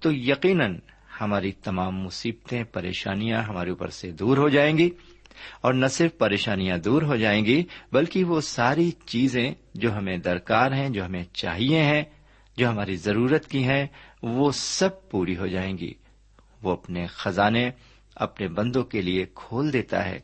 تو 0.02 0.12
یقیناً 0.12 0.78
ہماری 1.20 1.52
تمام 1.52 2.00
مصیبتیں، 2.00 2.64
پریشانیاں 2.64 3.42
ہمارے 3.42 3.70
اوپر 3.70 3.88
سے 3.88 4.12
دور 4.12 4.36
ہو 4.36 4.48
جائیں 4.48 4.78
گی 4.78 4.90
اور 5.60 5.74
نہ 5.74 5.86
صرف 5.86 6.18
پریشانیاں 6.18 6.78
دور 6.78 7.02
ہو 7.02 7.16
جائیں 7.16 7.44
گی 7.44 7.64
بلکہ 7.92 8.24
وہ 8.24 8.40
ساری 8.40 8.90
چیزیں 8.90 9.54
جو 9.74 9.96
ہمیں 9.96 10.16
درکار 10.16 10.72
ہیں، 10.72 10.88
جو 10.88 11.04
ہمیں 11.04 11.24
چاہیے 11.32 11.82
ہیں، 11.82 12.02
جو 12.56 12.68
ہماری 12.68 12.96
ضرورت 12.96 13.46
کی 13.46 13.64
ہیں، 13.64 13.86
وہ 14.22 14.52
سب 14.52 15.10
پوری 15.10 15.36
ہو 15.36 15.46
جائیں 15.46 15.78
گی۔ 15.78 15.94
وہ 16.62 16.72
اپنے 16.72 17.06
خزانے 17.06 17.70
اپنے 18.14 18.48
بندوں 18.48 18.82
کے 18.82 19.02
لیے 19.02 19.26
کھول 19.34 19.72
دیتا 19.72 20.04
ہے۔ 20.04 20.20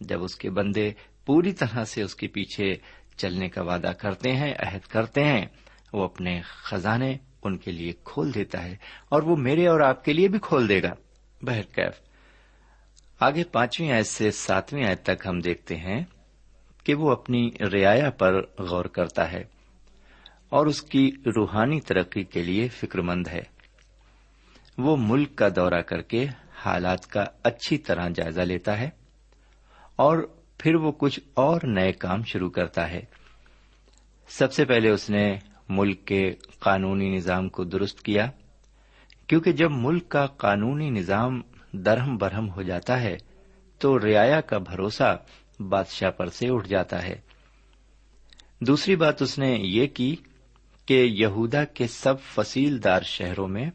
جب 0.00 0.22
اس 0.22 0.34
کے 0.34 0.50
بندے 0.50 0.92
پوری 1.26 1.52
طرح 1.52 1.84
سے 1.84 2.02
اس 2.02 2.14
کے 2.14 2.26
پیچھے 2.26 2.74
چلنے 3.16 3.48
کا 3.48 3.62
وعدہ 3.62 3.92
کرتے 3.98 4.32
ہیں، 4.32 4.54
عہد 4.58 4.86
کرتے 4.86 5.24
ہیں، 5.24 5.46
وہ 5.92 6.04
اپنے 6.04 6.40
خزانے 6.40 7.16
ان 7.42 7.56
کے 7.56 7.72
لیے 7.72 7.92
کھول 8.04 8.34
دیتا 8.34 8.64
ہے 8.64 8.76
اور 9.08 9.22
وہ 9.22 9.36
میرے 9.36 9.66
اور 9.66 9.80
آپ 9.80 10.04
کے 10.04 10.12
لیے 10.12 10.28
بھی 10.28 10.38
کھول 10.42 10.68
دے 10.68 10.82
گا۔ 10.82 10.94
بہرکیف 11.42 11.92
آگے 13.20 13.44
پانچویں 13.44 13.92
آیت 13.92 14.06
سے 14.06 14.30
ساتویں 14.30 14.84
آیت 14.84 15.02
تک 15.02 15.26
ہم 15.26 15.40
دیکھتے 15.40 15.76
ہیں 15.76 16.04
کہ 16.84 16.94
وہ 16.94 17.10
اپنی 17.10 17.50
رعایا 17.72 18.10
پر 18.10 18.42
غور 18.58 18.84
کرتا 18.84 19.32
ہے 19.32 19.44
اور 20.48 20.66
اس 20.66 20.82
کی 20.82 21.10
روحانی 21.26 21.80
ترقی 21.80 22.24
کے 22.24 22.42
لیے 22.42 22.68
فکر 22.68 23.00
مند 23.00 23.26
ہے۔ 23.26 23.42
وہ 24.78 24.96
ملک 24.96 25.36
کا 25.36 25.48
دورہ 25.56 25.80
کر 25.80 26.02
کے 26.02 26.26
حالات 26.64 27.06
کا 27.06 27.24
اچھی 27.42 27.78
طرح 27.78 28.08
جائزہ 28.14 28.40
لیتا 28.40 28.78
ہے 28.78 28.90
اور 29.96 30.18
پھر 30.58 30.74
وہ 30.74 30.92
کچھ 30.92 31.20
اور 31.34 31.60
نئے 31.64 31.92
کام 31.92 32.22
شروع 32.22 32.50
کرتا 32.50 32.90
ہے۔ 32.90 33.00
سب 34.28 34.52
سے 34.52 34.64
پہلے 34.64 34.90
اس 34.90 35.10
نے 35.10 35.38
ملک 35.70 36.04
کے 36.04 36.34
قانونی 36.58 37.16
نظام 37.16 37.48
کو 37.48 37.64
درست 37.64 38.02
کیا۔ 38.02 38.30
کیونکہ 39.26 39.52
جب 39.52 39.70
ملک 39.70 40.08
کا 40.08 40.26
قانونی 40.26 40.90
نظام 40.90 41.40
درہم 41.72 42.16
برہم 42.16 42.50
ہو 42.50 42.62
جاتا 42.62 43.02
ہے، 43.02 43.16
تو 43.78 43.98
رعایا 43.98 44.40
کا 44.40 44.58
بھروسہ 44.58 45.24
بادشاہ 45.60 46.10
پر 46.10 46.26
سے 46.26 46.48
اٹھ 46.48 46.68
جاتا 46.68 47.02
ہے۔ 47.02 47.20
دوسری 48.60 48.96
بات 48.96 49.22
اس 49.22 49.38
نے 49.38 49.58
یہ 49.60 49.86
کی 49.86 50.16
کہ 50.86 50.94
یہودا 50.94 51.64
کے 51.64 51.86
سب 51.86 52.20
فصیل 52.20 52.84
دار 52.84 53.02
شہروں 53.02 53.48
میں 53.48 53.70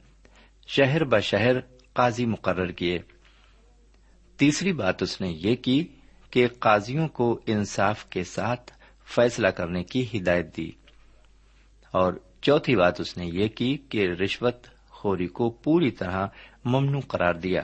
شہر 0.67 1.03
بشہر 1.03 1.59
قاضی 1.93 2.25
مقرر 2.25 2.71
کیے۔ 2.71 2.99
تیسری 4.37 4.73
بات 4.73 5.03
اس 5.03 5.21
نے 5.21 5.29
یہ 5.29 5.55
کی 5.55 5.87
کہ 6.29 6.47
قاضیوں 6.59 7.07
کو 7.07 7.39
انصاف 7.47 8.05
کے 8.05 8.23
ساتھ 8.23 8.71
فیصلہ 9.05 9.47
کرنے 9.47 9.83
کی 9.83 10.05
ہدایت 10.17 10.57
دی۔ 10.57 10.71
اور 11.95 12.13
چوتھی 12.41 12.75
بات 12.75 13.01
اس 13.01 13.17
نے 13.17 13.25
یہ 13.25 13.47
کی 13.47 13.77
کہ 13.77 14.07
رشوت 14.07 14.67
خوری 14.89 15.27
کو 15.27 15.49
پوری 15.49 15.91
طرح 15.91 16.27
ممنوع 16.65 17.01
قرار 17.07 17.33
دیا۔ 17.33 17.61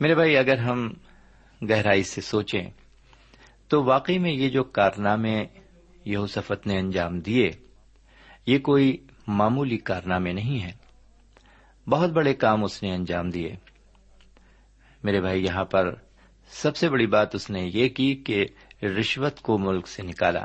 میرے 0.00 0.14
بھائی، 0.14 0.36
اگر 0.36 0.58
ہم 0.58 0.92
گہرائی 1.70 2.02
سے 2.02 2.20
سوچیں، 2.20 2.70
تو 3.68 3.84
واقعی 3.84 4.18
میں 4.18 4.32
یہ 4.32 4.48
جو 4.48 4.64
کارنامے 4.64 5.44
یہوسفت 6.04 6.66
نے 6.66 6.78
انجام 6.78 7.20
دیے، 7.20 7.50
یہ 8.46 8.58
کوئی 8.58 9.06
معمولی 9.26 9.78
کارنامے 9.78 10.32
نہیں 10.32 10.62
ہے 10.62 10.72
بہت 11.90 12.10
بڑے 12.10 12.34
کام 12.34 12.64
اس 12.64 12.82
نے 12.82 12.94
انجام 12.94 13.30
دیے۔ 13.30 13.56
میرے 15.04 15.20
بھائی، 15.20 15.44
یہاں 15.44 15.64
پر 15.64 15.94
سب 16.48 16.76
سے 16.76 16.88
بڑی 16.88 17.06
بات 17.06 17.34
اس 17.34 17.50
نے 17.50 17.70
یہ 17.72 17.88
کی 17.88 18.14
کہ 18.14 18.46
رشوت 18.82 19.40
کو 19.40 19.58
ملک 19.58 19.88
سے 19.88 20.02
نکالا۔ 20.02 20.44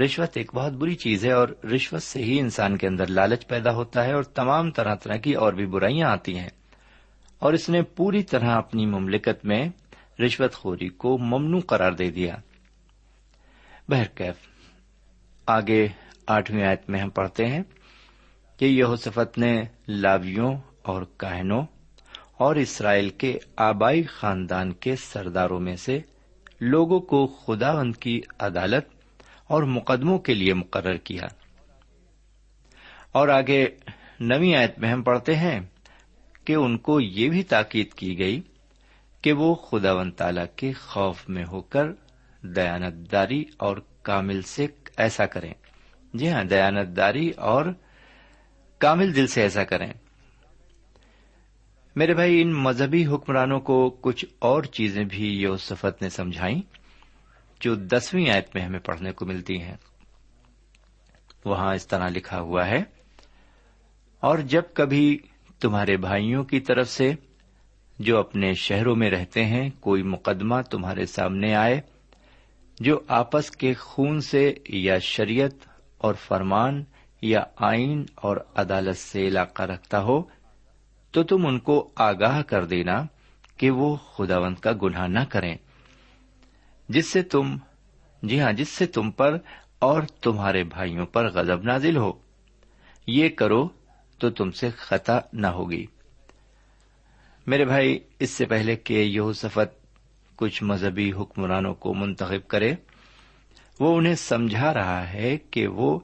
رشوت 0.00 0.36
ایک 0.36 0.54
بہت 0.54 0.72
بری 0.72 0.94
چیز 0.94 1.26
ہے 1.26 1.32
اور 1.32 1.48
رشوت 1.74 2.02
سے 2.02 2.22
ہی 2.22 2.40
انسان 2.40 2.76
کے 2.76 2.86
اندر 2.86 3.06
لالچ 3.06 3.46
پیدا 3.46 3.74
ہوتا 3.74 4.04
ہے 4.04 4.12
اور 4.12 4.22
تمام 4.22 4.70
طرح 4.70 4.94
طرح 4.94 5.16
کی 5.16 5.32
اور 5.32 5.52
بھی 5.52 5.66
برائیاں 5.66 6.08
آتی 6.08 6.38
ہیں۔ 6.38 6.48
اور 7.38 7.52
اس 7.52 7.68
نے 7.68 7.82
پوری 7.82 8.22
طرح 8.22 8.50
اپنی 8.50 8.86
مملکت 8.86 9.44
میں 9.44 9.68
رشوت 10.22 10.54
خوری 10.54 10.88
کو 10.88 11.18
ممنوع 11.18 11.60
قرار 11.60 11.92
دے 11.92 12.10
دیا۔ 12.10 12.36
بہرکیف، 13.88 14.34
آگے 15.46 15.88
آٹھویں 16.26 16.66
آیت 16.66 16.90
میں 16.90 17.00
ہم 17.00 17.10
پڑھتے 17.10 17.46
ہیں 17.46 17.62
کہ 18.56 18.64
یہ 18.64 18.84
نے 19.38 19.62
لاویوں 19.88 20.54
اور 20.82 21.02
کاہنوں 21.16 21.62
اور 22.32 22.56
اسرائیل 22.56 23.08
کے 23.08 23.38
آبائی 23.56 24.02
خاندان 24.02 24.72
کے 24.72 24.96
سرداروں 24.96 25.60
میں 25.60 25.76
سے 25.76 26.00
لوگوں 26.60 27.00
کو 27.00 27.26
خداوند 27.26 27.96
کی 27.96 28.20
عدالت 28.40 28.95
اور 29.46 29.62
مقدموں 29.62 30.18
کے 30.18 30.34
لیے 30.34 30.54
مقرر 30.54 30.96
کیا۔ 30.96 31.22
اور 33.12 33.28
آگے 33.28 33.66
نوی 34.20 34.56
آیت 34.56 34.78
میں 34.78 34.92
ہم 34.92 35.02
پڑھتے 35.02 35.36
ہیں 35.36 35.60
کہ 36.44 36.52
ان 36.52 36.78
کو 36.78 37.00
یہ 37.00 37.28
بھی 37.28 37.42
تاکید 37.42 37.92
کی 37.92 38.18
گئی 38.18 38.40
کہ 39.22 39.32
وہ 39.32 39.54
خدا 39.54 39.92
و 39.92 40.10
تعالی 40.10 40.40
کے 40.56 40.72
خوف 40.72 41.28
میں 41.28 41.44
ہو 41.44 41.60
کر 41.60 41.84
دیانت 42.42 43.12
داری 43.12 43.44
اور 43.56 43.76
کامل 44.02 44.42
سے 44.42 44.66
ایسا 44.96 45.26
کریں۔ 45.26 45.54
جی 46.14 46.30
ہاں 46.30 46.44
دیانت 46.44 46.96
داری 46.96 47.30
اور 47.30 47.64
کامل 48.78 49.16
دل 49.16 49.26
سے 49.26 49.42
ایسا 49.42 49.64
کریں۔ 49.64 49.92
میرے 51.96 52.14
بھائی، 52.14 52.42
ان 52.42 52.52
مذہبی 52.52 53.06
حکمرانوں 53.06 53.60
کو 53.60 53.90
کچھ 54.00 54.24
اور 54.38 54.62
چیزیں 54.62 55.04
بھی 55.04 55.40
یوسفت 55.40 56.02
نے 56.02 56.08
سمجھائیں۔ 56.08 56.62
جو 57.60 57.74
دسویں 57.74 58.28
آیت 58.30 58.54
میں 58.54 58.64
ہمیں 58.64 58.78
پڑھنے 58.78 59.12
کو 59.12 59.26
ملتی 59.26 59.60
ہیں، 59.60 59.76
وہاں 61.44 61.74
اس 61.74 61.86
طرح 61.86 62.08
لکھا 62.08 62.40
ہوا 62.40 62.66
ہے، 62.66 62.82
اور 64.22 64.38
جب 64.38 64.62
کبھی 64.74 65.18
تمہارے 65.60 65.96
بھائیوں 65.96 66.44
کی 66.44 66.60
طرف 66.60 66.88
سے 66.88 67.10
جو 67.98 68.18
اپنے 68.18 68.52
شہروں 68.54 68.96
میں 68.96 69.10
رہتے 69.10 69.44
ہیں، 69.44 69.68
کوئی 69.80 70.02
مقدمہ 70.02 70.60
تمہارے 70.70 71.06
سامنے 71.06 71.54
آئے، 71.54 71.80
جو 72.80 72.98
آپس 73.08 73.50
کے 73.50 73.72
خون 73.74 74.20
سے 74.20 74.54
یا 74.68 74.98
شریعت 74.98 75.66
اور 75.98 76.14
فرمان 76.14 76.82
یا 77.22 77.42
آئین 77.56 78.04
اور 78.14 78.36
عدالت 78.54 78.96
سے 78.96 79.26
علاقہ 79.26 79.62
رکھتا 79.62 80.02
ہو، 80.02 80.22
تو 81.10 81.22
تم 81.22 81.46
ان 81.46 81.58
کو 81.58 81.88
آگاہ 81.96 82.42
کر 82.42 82.64
دینا 82.64 83.02
کہ 83.56 83.70
وہ 83.70 83.96
خداوند 83.96 84.56
کا 84.56 84.72
گناہ 84.82 85.06
نہ 85.06 85.24
کریں۔ 85.28 85.54
جس 86.88 87.06
سے 87.06 87.22
تم 87.22 87.56
جی 88.22 88.40
ہاں 88.40 88.52
جس 88.52 88.68
سے 88.68 88.86
تم 88.86 89.10
پر 89.10 89.38
اور 89.78 90.02
تمہارے 90.02 90.64
بھائیوں 90.64 91.06
پر 91.06 91.28
غضب 91.30 91.62
نازل 91.62 91.96
ہو۔ 91.96 92.12
یہ 93.06 93.28
کرو 93.28 93.68
تو 94.18 94.30
تم 94.30 94.50
سے 94.50 94.70
خطا 94.70 95.18
نہ 95.32 95.46
ہوگی۔ 95.46 95.86
میرے 97.46 97.64
بھائی، 97.64 97.98
اس 98.18 98.30
سے 98.30 98.46
پہلے 98.46 98.76
کہ 98.76 98.92
یہوسفت 98.92 99.86
کچھ 100.36 100.62
مذہبی 100.62 101.12
حکمرانوں 101.12 101.74
کو 101.74 101.94
منتخب 101.94 102.48
کرے، 102.48 102.74
وہ 103.80 103.98
انہیں 103.98 104.14
سمجھا 104.14 104.74
رہا 104.74 105.12
ہے 105.12 105.36
کہ 105.36 105.66
وہ 105.66 105.98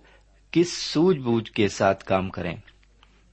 کس 0.50 0.72
سوجھ 0.72 1.18
بوجھ 1.18 1.52
کے 1.52 1.68
ساتھ 1.68 2.04
کام 2.04 2.30
کریں۔ 2.30 2.56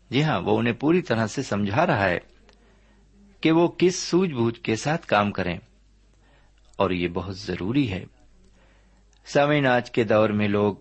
جی 0.09 0.23
ہاں 0.23 0.41
وہ 0.41 0.59
انہیں 0.59 0.73
پوری 0.73 1.01
طرح 1.01 1.27
سے 1.27 1.43
سمجھا 1.43 1.87
رہا 1.87 2.05
ہے 2.05 2.19
کہ 3.41 3.51
وہ 3.51 3.67
کس 3.67 3.95
سوجھ 3.95 4.33
بوجھ 4.33 4.59
کے 4.59 4.75
ساتھ 4.75 5.05
کام 5.05 5.31
کریں۔ 5.31 5.57
اور 6.79 6.89
یہ 6.89 7.07
بہت 7.07 7.37
ضروری 7.37 7.91
ہے۔ 7.91 8.05
سامعین، 9.25 9.67
آج 9.67 9.91
کے 9.91 10.03
دور 10.03 10.29
میں 10.29 10.47
لوگ 10.47 10.75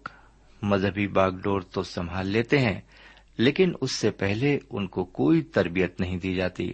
مذہبی 0.62 1.06
باغ 1.06 1.30
ڈور 1.30 1.60
تو 1.60 1.82
سنبھال 1.82 2.26
لیتے 2.26 2.58
ہیں، 2.58 2.80
لیکن 3.36 3.72
اس 3.80 3.92
سے 3.92 4.10
پہلے 4.10 4.58
ان 4.70 4.86
کو 4.86 5.04
کوئی 5.04 5.42
تربیت 5.42 6.00
نہیں 6.00 6.16
دی 6.16 6.34
جاتی۔ 6.34 6.72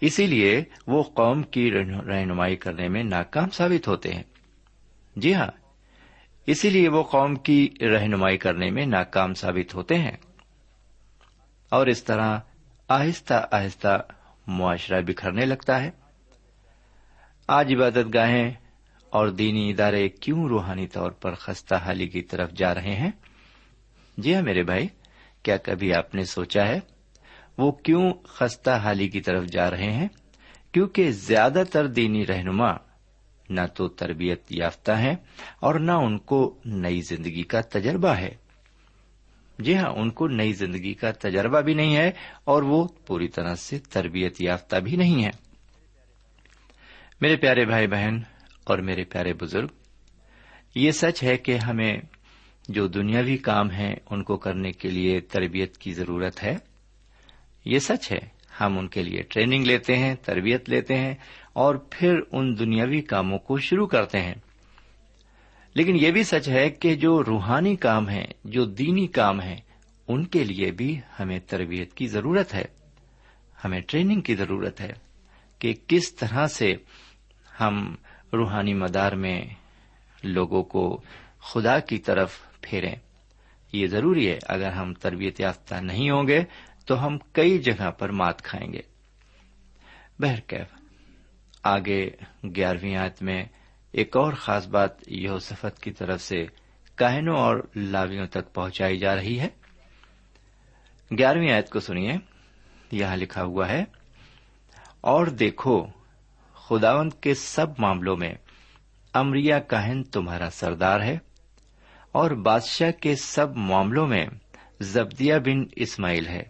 اسی 0.00 0.26
لیے 0.26 0.64
وہ 0.86 1.02
قوم 1.02 1.42
کی 1.42 1.70
رہنمائی 2.08 2.56
کرنے 2.56 2.88
میں 2.88 3.04
ناکام 3.04 3.48
ثابت 3.50 3.88
ہوتے 3.88 4.14
ہیں۔ 4.14 4.22
جی 5.16 5.34
ہاں 5.34 5.50
اسی 6.46 6.70
لیے 6.70 6.88
وہ 6.88 7.02
قوم 7.02 7.34
کی 7.34 7.68
رہنمائی 7.80 8.38
کرنے 8.38 8.70
میں 8.70 8.86
ناکام 8.86 9.34
ثابت 9.34 9.74
ہوتے 9.74 9.98
ہیں۔ 9.98 10.16
اور 11.68 11.86
اس 11.86 12.04
طرح 12.04 12.38
آہستہ 12.88 13.48
آہستہ 13.50 14.02
معاشرہ 14.46 15.00
بکھرنے 15.00 15.46
لگتا 15.46 15.82
ہے۔ 15.82 15.90
آج 17.52 17.72
عبادت 17.72 18.14
گاہیں 18.14 18.50
اور 19.10 19.28
دینی 19.28 19.70
ادارے 19.70 20.08
کیوں 20.08 20.48
روحانی 20.48 20.86
طور 20.86 21.10
پر 21.10 21.34
خستہ 21.34 21.74
حالی 21.74 22.08
کی 22.08 22.22
طرف 22.22 22.50
جا 22.52 22.74
رہے 22.74 22.94
ہیں؟ 22.94 23.10
جی 24.18 24.34
ہاں 24.34 24.42
میرے 24.42 24.62
بھائی، 24.62 24.88
کیا 25.42 25.56
کبھی 25.56 25.94
آپ 25.94 26.14
نے 26.14 26.24
سوچا 26.24 26.66
ہے 26.66 26.80
وہ 27.58 27.72
کیوں 27.72 28.12
خستہ 28.24 28.70
حالی 28.70 29.08
کی 29.08 29.20
طرف 29.20 29.44
جا 29.44 29.70
رہے 29.70 29.92
ہیں؟ 29.92 30.08
کیونکہ 30.72 31.10
زیادہ 31.10 31.62
تر 31.72 31.86
دینی 31.86 32.26
رہنما 32.26 32.72
نہ 33.48 33.66
تو 33.76 33.88
تربیت 33.88 34.42
یافتہ 34.50 34.92
ہیں 34.92 35.16
اور 35.60 35.74
نہ 35.74 35.92
ان 35.92 36.18
کو 36.18 36.58
نئی 36.64 37.00
زندگی 37.00 37.42
کا 37.42 37.60
تجربہ 37.60 38.14
ہے۔ 38.14 38.34
جی 39.58 39.76
ہاں 39.76 39.90
ان 39.90 40.10
کو 40.10 40.28
نئی 40.28 40.52
زندگی 40.52 40.94
کا 40.94 41.10
تجربہ 41.10 41.60
بھی 41.60 41.74
نہیں 41.74 41.96
ہے 41.96 42.10
اور 42.44 42.62
وہ 42.62 42.88
پوری 43.06 43.28
طرح 43.28 43.54
سے 43.54 43.78
تربیت 43.78 44.40
یافتہ 44.40 44.76
بھی 44.76 44.96
نہیں 44.96 45.24
ہے 45.24 45.49
میرے 47.20 47.36
پیارے 47.36 47.64
بھائی 47.64 47.86
بہن 47.86 48.18
اور 48.64 48.78
میرے 48.78 49.04
پیارے 49.04 49.32
بزرگ، 49.32 49.66
یہ 50.74 50.90
سچ 50.90 51.22
ہے 51.22 51.36
کہ 51.36 51.56
ہمیں 51.56 51.96
جو 52.68 52.86
دنیاوی 52.86 53.36
کام 53.36 53.70
ہیں 53.70 53.94
ان 54.10 54.22
کو 54.22 54.36
کرنے 54.36 54.72
کے 54.72 54.88
لیے 54.88 55.20
تربیت 55.20 55.78
کی 55.78 55.92
ضرورت 55.92 56.44
ہے۔ 56.44 56.56
یہ 57.64 57.78
سچ 57.78 58.12
ہے، 58.12 58.28
ہم 58.60 58.78
ان 58.78 58.88
کے 58.88 59.02
لیے 59.02 59.22
ٹریننگ 59.22 59.64
لیتے 59.64 59.96
ہیں، 59.96 60.14
تربیت 60.14 60.70
لیتے 60.70 60.98
ہیں 60.98 61.14
اور 61.52 61.74
پھر 61.90 62.14
ان 62.32 62.58
دنیاوی 62.58 63.00
کاموں 63.00 63.38
کو 63.38 63.58
شروع 63.58 63.86
کرتے 63.86 64.20
ہیں۔ 64.20 64.34
لیکن 65.74 65.96
یہ 66.00 66.10
بھی 66.10 66.22
سچ 66.22 66.48
ہے 66.48 66.70
کہ 66.70 66.94
جو 66.94 67.24
روحانی 67.24 67.76
کام 67.76 68.08
ہیں، 68.08 68.26
جو 68.44 68.64
دینی 68.64 69.06
کام 69.06 69.40
ہیں، 69.40 69.56
ان 70.08 70.24
کے 70.24 70.44
لیے 70.44 70.70
بھی 70.70 71.00
ہمیں 71.20 71.38
تربیت 71.38 71.94
کی 71.94 72.06
ضرورت 72.06 72.54
ہے۔ 72.54 72.64
ہمیں 73.64 73.80
ٹریننگ 73.80 74.20
کی 74.20 74.34
ضرورت 74.34 74.80
ہے 74.80 74.92
کہ 75.58 75.74
کس 75.86 76.14
طرح 76.14 76.46
سے 76.46 76.74
ہم 77.60 77.94
روحانی 78.32 78.74
مدار 78.74 79.12
میں 79.12 79.44
لوگوں 80.22 80.62
کو 80.62 81.02
خدا 81.40 81.78
کی 81.78 81.98
طرف 81.98 82.38
پھیریں۔ 82.60 82.94
یہ 83.72 83.86
ضروری 83.86 84.30
ہے، 84.30 84.38
اگر 84.46 84.70
ہم 84.70 84.94
تربیت 84.94 85.40
یافتہ 85.40 85.74
نہیں 85.74 86.10
ہوں 86.10 86.28
گے 86.28 86.44
تو 86.86 87.06
ہم 87.06 87.18
کئی 87.32 87.58
جگہ 87.58 87.90
پر 87.90 88.08
مات 88.10 88.42
کھائیں 88.42 88.72
گے۔ 88.72 88.82
بہرکیف 90.18 90.66
آگے 91.62 92.10
گیارہویں 92.56 92.96
آیت 92.96 93.22
میں 93.22 93.44
ایک 93.92 94.16
اور 94.16 94.32
خاص 94.32 94.66
بات 94.66 94.90
یوسفت 95.06 95.82
کی 95.82 95.90
طرف 95.90 96.20
سے 96.20 96.46
کاہنوں 96.94 97.36
اور 97.36 97.56
لاویوں 97.76 98.26
تک 98.26 98.54
پہنچائی 98.54 98.98
جا 98.98 99.16
رہی 99.16 99.40
ہے۔ 99.40 99.48
گیارہویں 101.18 101.52
آیت 101.52 101.70
کو 101.70 101.80
سنیے، 101.80 102.12
یہاں 102.92 103.16
لکھا 103.16 103.42
ہوا 103.42 103.68
ہے، 103.68 103.84
اور 105.00 105.26
دیکھو 105.26 105.86
خداون 106.70 107.10
کے 107.10 107.34
سب 107.34 107.66
معاملوں 107.78 108.16
میں 108.16 108.34
امریا 109.14 109.58
کاہن 109.58 110.02
تمہارا 110.02 110.48
سردار 110.52 111.00
ہے 111.00 111.18
اور 112.12 112.30
بادشاہ 112.30 112.90
کے 112.90 113.16
سب 113.16 113.56
معاملوں 113.56 114.06
میں 114.06 114.26
زبدیا 114.80 115.38
بن 115.38 115.64
اسماعیل 115.76 116.26
ہے، 116.26 116.42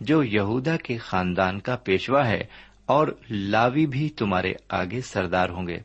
جو 0.00 0.22
یہودا 0.22 0.76
کے 0.76 0.96
خاندان 0.96 1.60
کا 1.60 1.76
پیشوا 1.76 2.26
ہے 2.26 2.44
اور 2.86 3.08
لاوی 3.30 3.86
بھی 3.86 4.08
تمہارے 4.08 4.52
آگے 4.68 5.00
سردار 5.00 5.48
ہوں 5.48 5.66
گے۔ 5.66 5.78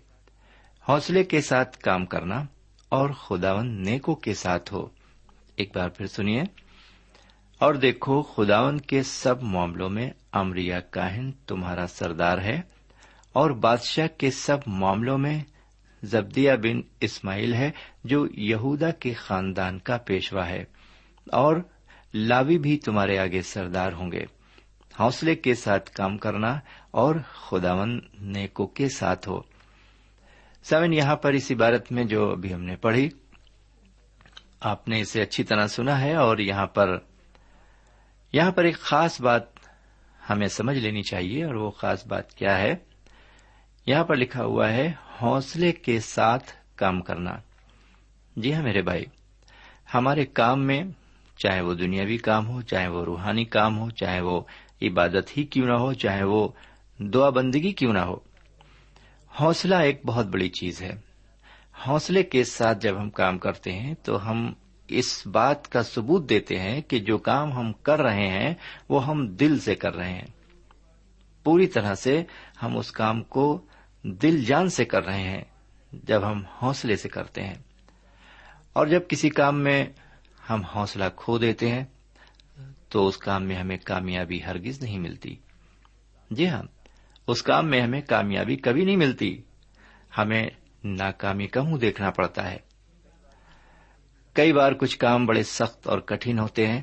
حوصلے 0.90 1.24
کے 1.24 1.42
ساتھ 1.42 1.78
کام 1.78 2.06
کرنا 2.06 2.44
اور 2.90 3.10
خداون 3.10 3.84
نیکو 3.84 4.16
کے 4.16 4.34
ساتھ 4.34 4.74
ہو۔ 4.74 4.88
ایک 5.56 5.78
بار 5.78 5.90
پھر 5.90 6.08
سنیے۔ 6.08 6.44
اور 7.60 7.74
دیکھو 7.74 8.22
خداون 8.22 8.80
کے 8.80 9.04
سب 9.04 9.42
معاملوں 9.42 9.90
میں 9.90 10.12
امریا 10.32 10.80
کاہن 10.80 11.32
تمہارا 11.32 11.88
سردار 11.88 12.38
ہے۔ 12.38 12.73
اور 13.34 13.50
بادشاہ 13.50 14.08
کے 14.08 14.32
سب 14.32 14.58
معاملوں 14.68 15.18
میں 15.18 15.44
زبدیا 16.04 16.56
بن 16.56 16.82
اسماعیل 17.00 17.54
ہے، 17.54 17.72
جو 18.04 18.28
یہودا 18.32 18.92
کے 18.92 19.14
خاندان 19.14 19.80
کا 19.80 19.98
پیشوا 19.98 20.50
ہے۔ 20.50 20.64
اور 21.32 21.58
لاوی 22.14 22.58
بھی 22.58 22.78
تمہارے 22.78 23.18
آگے 23.18 23.42
سردار 23.42 23.94
ہوں 23.94 24.12
گے۔ 24.12 24.26
حوصلے 25.00 25.36
کے 25.36 25.56
ساتھ 25.56 25.92
کام 25.92 26.18
کرنا 26.18 26.60
اور 26.92 27.16
خداون 27.32 28.00
نیکو 28.20 28.68
کے 28.68 28.90
ساتھ 28.90 29.30
ہو۔ 29.30 29.42
سمن، 30.64 30.94
یہاں 30.94 31.16
پر 31.16 31.34
اس 31.34 31.52
عبارت 31.52 31.92
میں 31.92 32.04
جو 32.04 32.32
ابھی 32.32 32.54
ہم 32.54 32.64
نے 32.64 32.76
پڑھی، 32.76 33.10
آپ 34.60 34.88
نے 34.88 35.02
اسے 35.02 35.22
اچھی 35.22 35.44
طرح 35.44 35.68
سنا 35.68 36.02
ہے 36.02 36.16
اور 36.16 36.38
یہاں 36.38 36.68
پر 36.68 36.98
یہاں 38.34 38.52
پر 38.52 38.64
ایک 38.64 38.80
خاص 38.80 39.22
بات 39.22 39.44
ہمیں 40.30 40.48
سمجھ 40.48 40.78
لینی 40.78 41.02
چاہیے 41.02 41.44
اور 41.44 41.56
وہ 41.56 41.72
خاص 41.72 42.08
بات 42.08 42.34
کیا 42.34 42.58
ہے۔ 42.58 42.93
یہاں 43.86 44.04
پر 44.04 44.16
لکھا 44.16 44.46
ہوا 44.46 44.70
ہے، 44.70 44.92
حوصلے 45.22 45.72
کے 45.72 46.00
ساتھ 46.00 46.52
کام 46.76 47.02
کرنا۔ 47.02 47.38
جی 48.36 48.54
ہاں 48.54 48.64
میرے 48.64 48.82
بھائی، 48.82 49.06
ہمارے 49.94 50.26
کام 50.26 50.62
میں 50.62 50.84
چاہے 51.38 51.62
وہ 51.62 51.74
دنیاوی 51.74 52.18
کام 52.18 52.48
ہو، 52.48 52.62
چاہے 52.62 52.88
وہ 52.88 53.06
روحانی 53.06 53.46
کام 53.46 53.80
ہو، 53.80 53.90
چاہے 53.90 54.22
وہ 54.22 54.42
عبادت 54.82 55.38
ہی 55.38 55.44
کیوں 55.44 55.68
نہ 55.68 55.74
ہو، 55.74 55.94
چاہے 55.94 56.24
وہ 56.24 56.48
دعا 56.98 57.30
بندگی 57.30 57.72
کیوں 57.72 57.94
نہ 57.94 58.00
ہو۔ 58.00 58.16
حوصلہ 59.40 59.76
ایک 59.76 60.02
بہت 60.06 60.26
بڑی 60.26 60.50
چیز 60.50 60.82
ہے۔ 60.82 60.96
حوصلے 61.88 62.24
کے 62.24 62.44
ساتھ 62.44 62.78
جب 62.82 63.02
ہم 63.02 63.10
کام 63.10 63.38
کرتے 63.38 63.72
ہیں 63.72 63.94
تو 64.04 64.30
ہم 64.30 64.54
اس 64.88 65.28
بات 65.28 65.72
کا 65.72 65.84
ثبوت 65.84 66.30
دیتے 66.30 66.60
ہیں 66.60 66.82
کہ 66.82 67.00
جو 67.00 67.18
کام 67.18 67.54
ہم 67.54 67.74
کر 67.74 68.02
رہے 68.02 68.28
ہیں 68.28 68.54
وہ 68.90 69.08
ہم 69.08 69.28
دل 69.28 69.60
سے 69.60 69.76
کر 69.76 69.96
رہے 69.96 70.14
ہیں۔ 70.14 70.28
پوری 71.44 71.68
طرح 71.68 71.96
سے 71.96 72.24
ہم 72.64 72.78
اس 72.78 72.92
کام 72.92 73.24
کو 73.24 73.62
دل 74.04 74.46
جان 74.46 74.70
سے 74.70 74.86
کر 74.86 75.06
رہے 75.06 75.24
ہیں 75.24 75.44
جب 75.92 76.32
ہم 76.32 76.44
حوصلے 76.62 76.96
سے 76.96 77.10
کرتے 77.10 77.44
ہیں۔ 77.44 77.56
اور 78.74 78.88
جب 78.88 79.02
کسی 79.08 79.30
کام 79.30 79.60
میں 79.60 79.86
ہم 80.50 80.62
حوصلہ 80.62 81.04
کھو 81.16 81.38
دیتے 81.38 81.72
ہیں، 81.72 81.86
تو 82.90 83.08
اس 83.08 83.18
کام 83.18 83.44
میں 83.44 83.56
ہمیں 83.56 83.78
کامیابی 83.78 84.44
ہرگز 84.44 84.84
نہیں 84.84 85.00
ملتی۔ 85.00 85.36
جی 86.32 86.50
ہاں 86.50 86.64
اس 87.28 87.44
کام 87.44 87.68
میں 87.68 87.82
ہمیں 87.82 88.02
کامیابی 88.02 88.56
کبھی 88.56 88.86
نہیں 88.86 88.98
ملتی۔ 88.98 89.42
ہمیں 90.18 90.50
ناکامی 90.84 91.48
کا 91.48 91.64
منہ 91.64 91.78
دیکھنا 91.78 92.10
پڑتا 92.10 92.52
ہے۔ 92.52 92.58
کئی 94.34 94.54
بار 94.54 94.72
کچھ 94.72 94.98
کام 94.98 95.26
بڑے 95.26 95.44
سخت 95.44 95.88
اور 95.88 96.00
کٹھن 96.00 96.40
ہوتے 96.40 96.68
ہیں، 96.68 96.82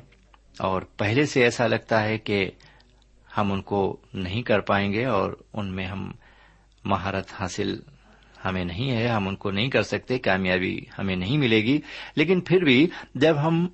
اور 0.59 0.81
پہلے 0.81 1.25
سے 1.25 1.43
ایسا 1.43 1.67
لگتا 1.67 2.03
ہے 2.03 2.17
کہ 2.17 2.51
ہم 3.37 3.51
ان 3.51 3.61
کو 3.61 4.01
نہیں 4.13 4.41
کر 4.41 4.59
پائیں 4.59 4.93
گے 4.93 5.05
اور 5.05 5.31
ان 5.53 5.67
میں 5.67 5.85
ہم 5.85 6.11
مہارت 6.83 7.27
حاصل 7.33 7.79
ہمیں 8.45 8.65
نہیں 8.65 8.91
ہے، 8.91 9.07
ہم 9.07 9.27
ان 9.27 9.35
کو 9.35 9.51
نہیں 9.51 9.69
کر 9.69 9.83
سکتے، 9.83 10.17
کامیابی 10.17 10.79
ہمیں 10.99 11.15
نہیں 11.15 11.37
ملے 11.37 11.63
گی۔ 11.63 11.81
لیکن 12.15 12.41
پھر 12.41 12.63
بھی 12.63 12.89
جب 13.15 13.35
ہم 13.43 13.67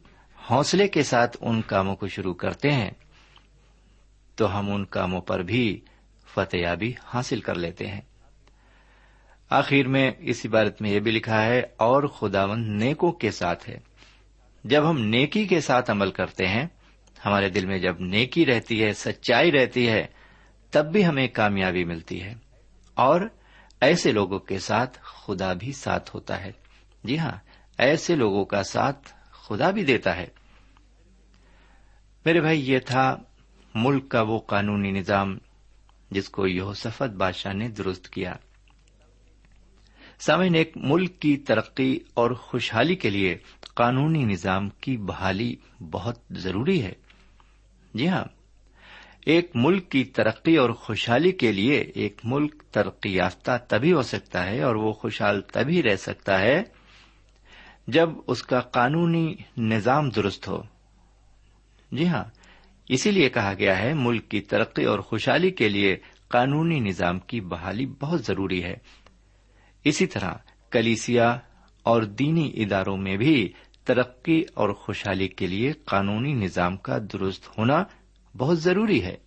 حوصلے 0.50 0.88
کے 0.88 1.04
ساتھ 1.04 1.38
ان 1.42 1.62
کاموں 1.62 1.96
کو 1.96 2.08
شروع 2.08 2.34
کرتے 2.34 2.72
ہیں، 2.72 2.92
تو 4.36 4.60
ہم 4.60 4.72
ان 4.72 4.86
کاموں 4.86 5.22
پر 5.22 5.40
بھی 5.40 5.82
فتح 6.34 6.58
یابی 6.58 6.94
حاصل 7.04 7.42
کر 7.42 7.56
لیتے 7.56 7.88
ہیں۔ 7.88 8.02
آخر 9.50 9.88
میں 9.88 10.12
اس 10.20 10.46
عبارت 10.46 10.82
میں 10.82 10.92
یہ 10.92 11.00
بھی 11.00 11.12
لکھا 11.12 11.46
ہے، 11.46 11.62
اور 11.78 12.04
خداون 12.04 12.72
نیکوں 12.80 13.12
کے 13.12 13.32
ساتھ 13.32 13.70
ہے۔ 13.70 13.80
جب 14.64 14.90
ہم 14.90 15.02
نیکی 15.02 15.46
کے 15.46 15.62
ساتھ 15.62 15.92
عمل 15.92 16.12
کرتے 16.12 16.48
ہیں، 16.48 16.66
ہمارے 17.26 17.50
دل 17.50 17.66
میں 17.66 17.80
جب 17.80 17.96
نیکی 18.00 18.46
رہتی 18.46 18.84
ہے، 18.84 18.94
سچائی 18.94 19.52
رہتی 19.52 19.90
ہے، 19.90 20.08
تب 20.72 20.92
بھی 20.92 21.06
ہمیں 21.06 21.28
کامیابی 21.28 21.84
ملتی 21.84 22.24
ہے۔ 22.24 22.47
اور 22.98 23.22
ایسے 23.82 24.12
لوگوں 24.12 24.40
کے 24.40 24.60
ساتھ 24.60 25.00
خدا 25.02 25.54
بھی 25.54 25.72
ساتھ 25.72 26.12
ہوتا 26.14 26.44
ہے۔ 26.44 26.52
جی 27.04 27.20
ہاں 27.20 27.32
ایسے 27.78 28.16
لوگوں 28.16 28.46
کا 28.46 28.64
ساتھ 28.64 29.14
خدا 29.32 29.72
بھی 29.72 29.84
دیتا 29.84 30.16
ہے۔ 30.16 30.28
میرے 32.26 32.42
بھائی، 32.42 32.72
یہ 32.72 32.80
تھا 32.80 33.18
ملک 33.76 34.10
کا 34.10 34.22
وہ 34.22 34.40
قانونی 34.40 34.92
نظام 34.92 35.38
جس 36.12 36.30
کو 36.30 36.48
یوسفت 36.48 37.16
بادشاہ 37.16 37.54
نے 37.54 37.68
درست 37.68 38.10
کیا۔ 38.10 38.34
سامعین، 40.20 40.56
ایک 40.56 40.72
ملک 40.76 41.20
کی 41.20 41.38
ترقی 41.38 42.00
اور 42.14 42.32
خوشحالی 42.32 42.96
کے 42.96 43.10
لیے 43.10 43.38
قانونی 43.76 44.24
نظام 44.24 44.70
کی 44.70 44.98
بحالی 44.98 45.56
بہت 45.92 46.20
ضروری 46.32 46.82
ہے۔ 46.82 46.94
جی 47.94 48.10
ہاں 48.10 48.24
ایک 49.28 49.52
ملک 49.56 49.90
کی 49.90 50.04
ترقی 50.04 50.58
اور 50.58 50.70
خوشحالی 50.70 51.32
کے 51.32 51.52
لیے 51.52 51.80
ایک 51.80 52.22
ملک 52.24 52.64
ترقی 52.72 53.16
یافتہ 53.16 53.52
تبھی 53.68 53.94
ہو 53.94 54.02
سکتا 54.02 54.46
ہے 54.46 54.62
اور 54.64 54.76
وہ 54.76 54.94
خوشحال 54.94 55.42
تبھی 55.42 55.84
رہ 55.84 55.96
سکتا 55.96 56.40
ہے 56.40 56.64
جب 57.88 58.10
اس 58.28 58.44
کا 58.44 58.60
قانونی 58.60 59.36
نظام 59.58 60.10
درست 60.10 60.48
ہو۔ 60.48 60.62
جی 61.92 62.08
ہاں 62.08 62.24
اسی 62.90 63.12
لیے 63.12 63.30
کہا 63.30 63.54
گیا 63.60 63.80
ہے 63.80 63.94
ملک 63.94 64.30
کی 64.30 64.42
ترقی 64.42 64.84
اور 64.84 65.00
خوشحالی 65.00 65.52
کے 65.52 65.70
لیے 65.70 65.96
قانونی 66.28 66.80
نظام 66.80 67.20
کی 67.20 67.42
بحالی 67.42 67.86
بہت 67.86 68.26
ضروری 68.26 68.64
ہے۔ 68.64 68.76
اسی 69.84 70.06
طرح 70.06 70.34
کلیسیا 70.72 71.40
اور 71.84 72.04
دینی 72.04 72.52
اداروں 72.56 72.98
میں 72.98 73.18
بھی 73.18 73.54
ترقی 73.84 74.44
اور 74.54 74.70
خوشحالی 74.70 75.28
کے 75.28 75.48
لیے 75.48 75.72
قانونی 75.72 76.34
نظام 76.34 76.78
کا 76.78 76.98
درست 77.14 77.58
ہونا 77.58 77.84
بہت 78.38 78.60
ضروری 78.60 79.04
ہے۔ 79.04 79.18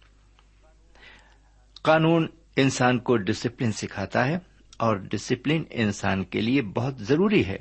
قانون 1.82 2.28
انسان 2.56 2.98
کو 2.98 3.16
ڈسپلن 3.16 3.72
سکھاتا 3.72 4.26
ہے 4.28 4.38
اور 4.78 4.96
ڈسپلن 4.96 5.62
انسان 5.70 6.24
کے 6.24 6.40
لیے 6.40 6.62
بہت 6.62 6.98
ضروری 6.98 7.46
ہے۔ 7.46 7.56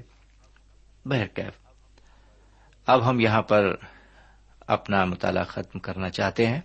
بہرکیف 1.06 1.54
اب 2.86 3.10
ہم 3.10 3.20
یہاں 3.20 3.42
پر 3.42 3.76
اپنا 4.68 5.06
مطالعہ 5.06 5.44
ختم 5.44 5.80
کرنا 5.80 6.10
چاہتے 6.10 6.48
ہیں۔ 6.48 6.62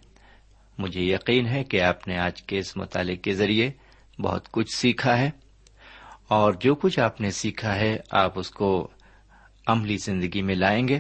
مجھے 0.78 1.00
یقین 1.00 1.46
ہے 1.46 1.64
کہ 1.64 1.82
آپ 1.82 2.08
نے 2.08 2.18
آج 2.18 2.42
کے 2.42 2.58
اس 2.58 2.76
مطالعے 2.76 3.16
کے 3.16 3.32
ذریعے 3.32 3.70
بہت 4.18 4.52
کچھ 4.52 4.76
سیکھا 4.76 5.18
ہے۔ 5.18 5.30
اور 6.28 6.52
جو 6.52 6.74
کچھ 6.74 7.00
آپ 7.00 7.20
نے 7.20 7.30
سیکھا 7.30 7.74
ہے، 7.74 7.96
آپ 8.10 8.38
اس 8.38 8.50
کو 8.50 8.90
عملی 9.66 9.96
زندگی 9.96 10.42
میں 10.42 10.54
لائیں 10.54 10.88
گے 10.88 10.98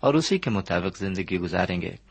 اور 0.00 0.14
اسی 0.14 0.38
کے 0.38 0.50
مطابق 0.50 0.98
زندگی 0.98 1.38
گزاریں 1.38 1.82
گے۔ 1.82 2.09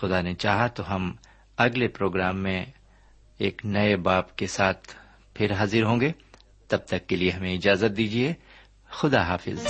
خدا 0.00 0.20
نے 0.20 0.34
چاہا 0.34 0.66
تو 0.66 0.94
ہم 0.94 1.12
اگلے 1.56 1.88
پروگرام 1.88 2.38
میں 2.38 2.64
ایک 3.38 3.62
نئے 3.64 3.96
باپ 3.96 4.36
کے 4.36 4.46
ساتھ 4.46 4.88
پھر 5.34 5.52
حاضر 5.52 5.82
ہوں 5.82 6.00
گے۔ 6.00 6.12
تب 6.68 6.78
تک 6.86 7.06
کے 7.06 7.16
لیے 7.16 7.30
ہمیں 7.30 7.54
اجازت 7.54 7.96
دیجیے 7.96 8.32
خدا 8.90 9.22
حافظ۔ 9.22 9.66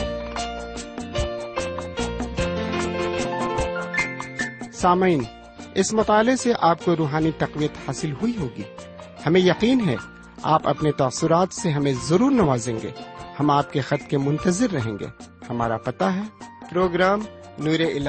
سامعین، 4.73 5.23
اس 5.75 5.93
مطالعے 5.93 6.37
سے 6.37 6.53
آپ 6.61 6.85
کو 6.85 6.97
روحانی 6.97 7.31
تقویت 7.39 7.71
حاصل 7.89 8.13
ہوئی 8.13 8.37
ہوگی۔ 8.37 8.63
ہمیں 9.27 9.41
یقین 9.41 9.89
ہے، 9.89 9.97
آپ 10.43 10.69
اپنے 10.69 10.93
تاثرات 10.93 11.53
سے 11.53 11.71
ہمیں 11.71 11.93
ضرور 12.05 12.31
نوازیں 12.31 12.79
گے۔ 12.83 12.91
ہم 13.41 13.51
آپ 13.51 13.73
کے 13.73 13.81
خط 13.81 14.11
کے 14.11 14.19
منتظر 14.19 14.71
رہیں 14.71 14.99
گے۔ 15.01 15.07
ہمارا 15.51 15.77
پتا 15.77 16.17
ہے، 16.17 16.23
پروگرام 16.71 17.21
نور 17.59 17.81
ال 17.81 18.09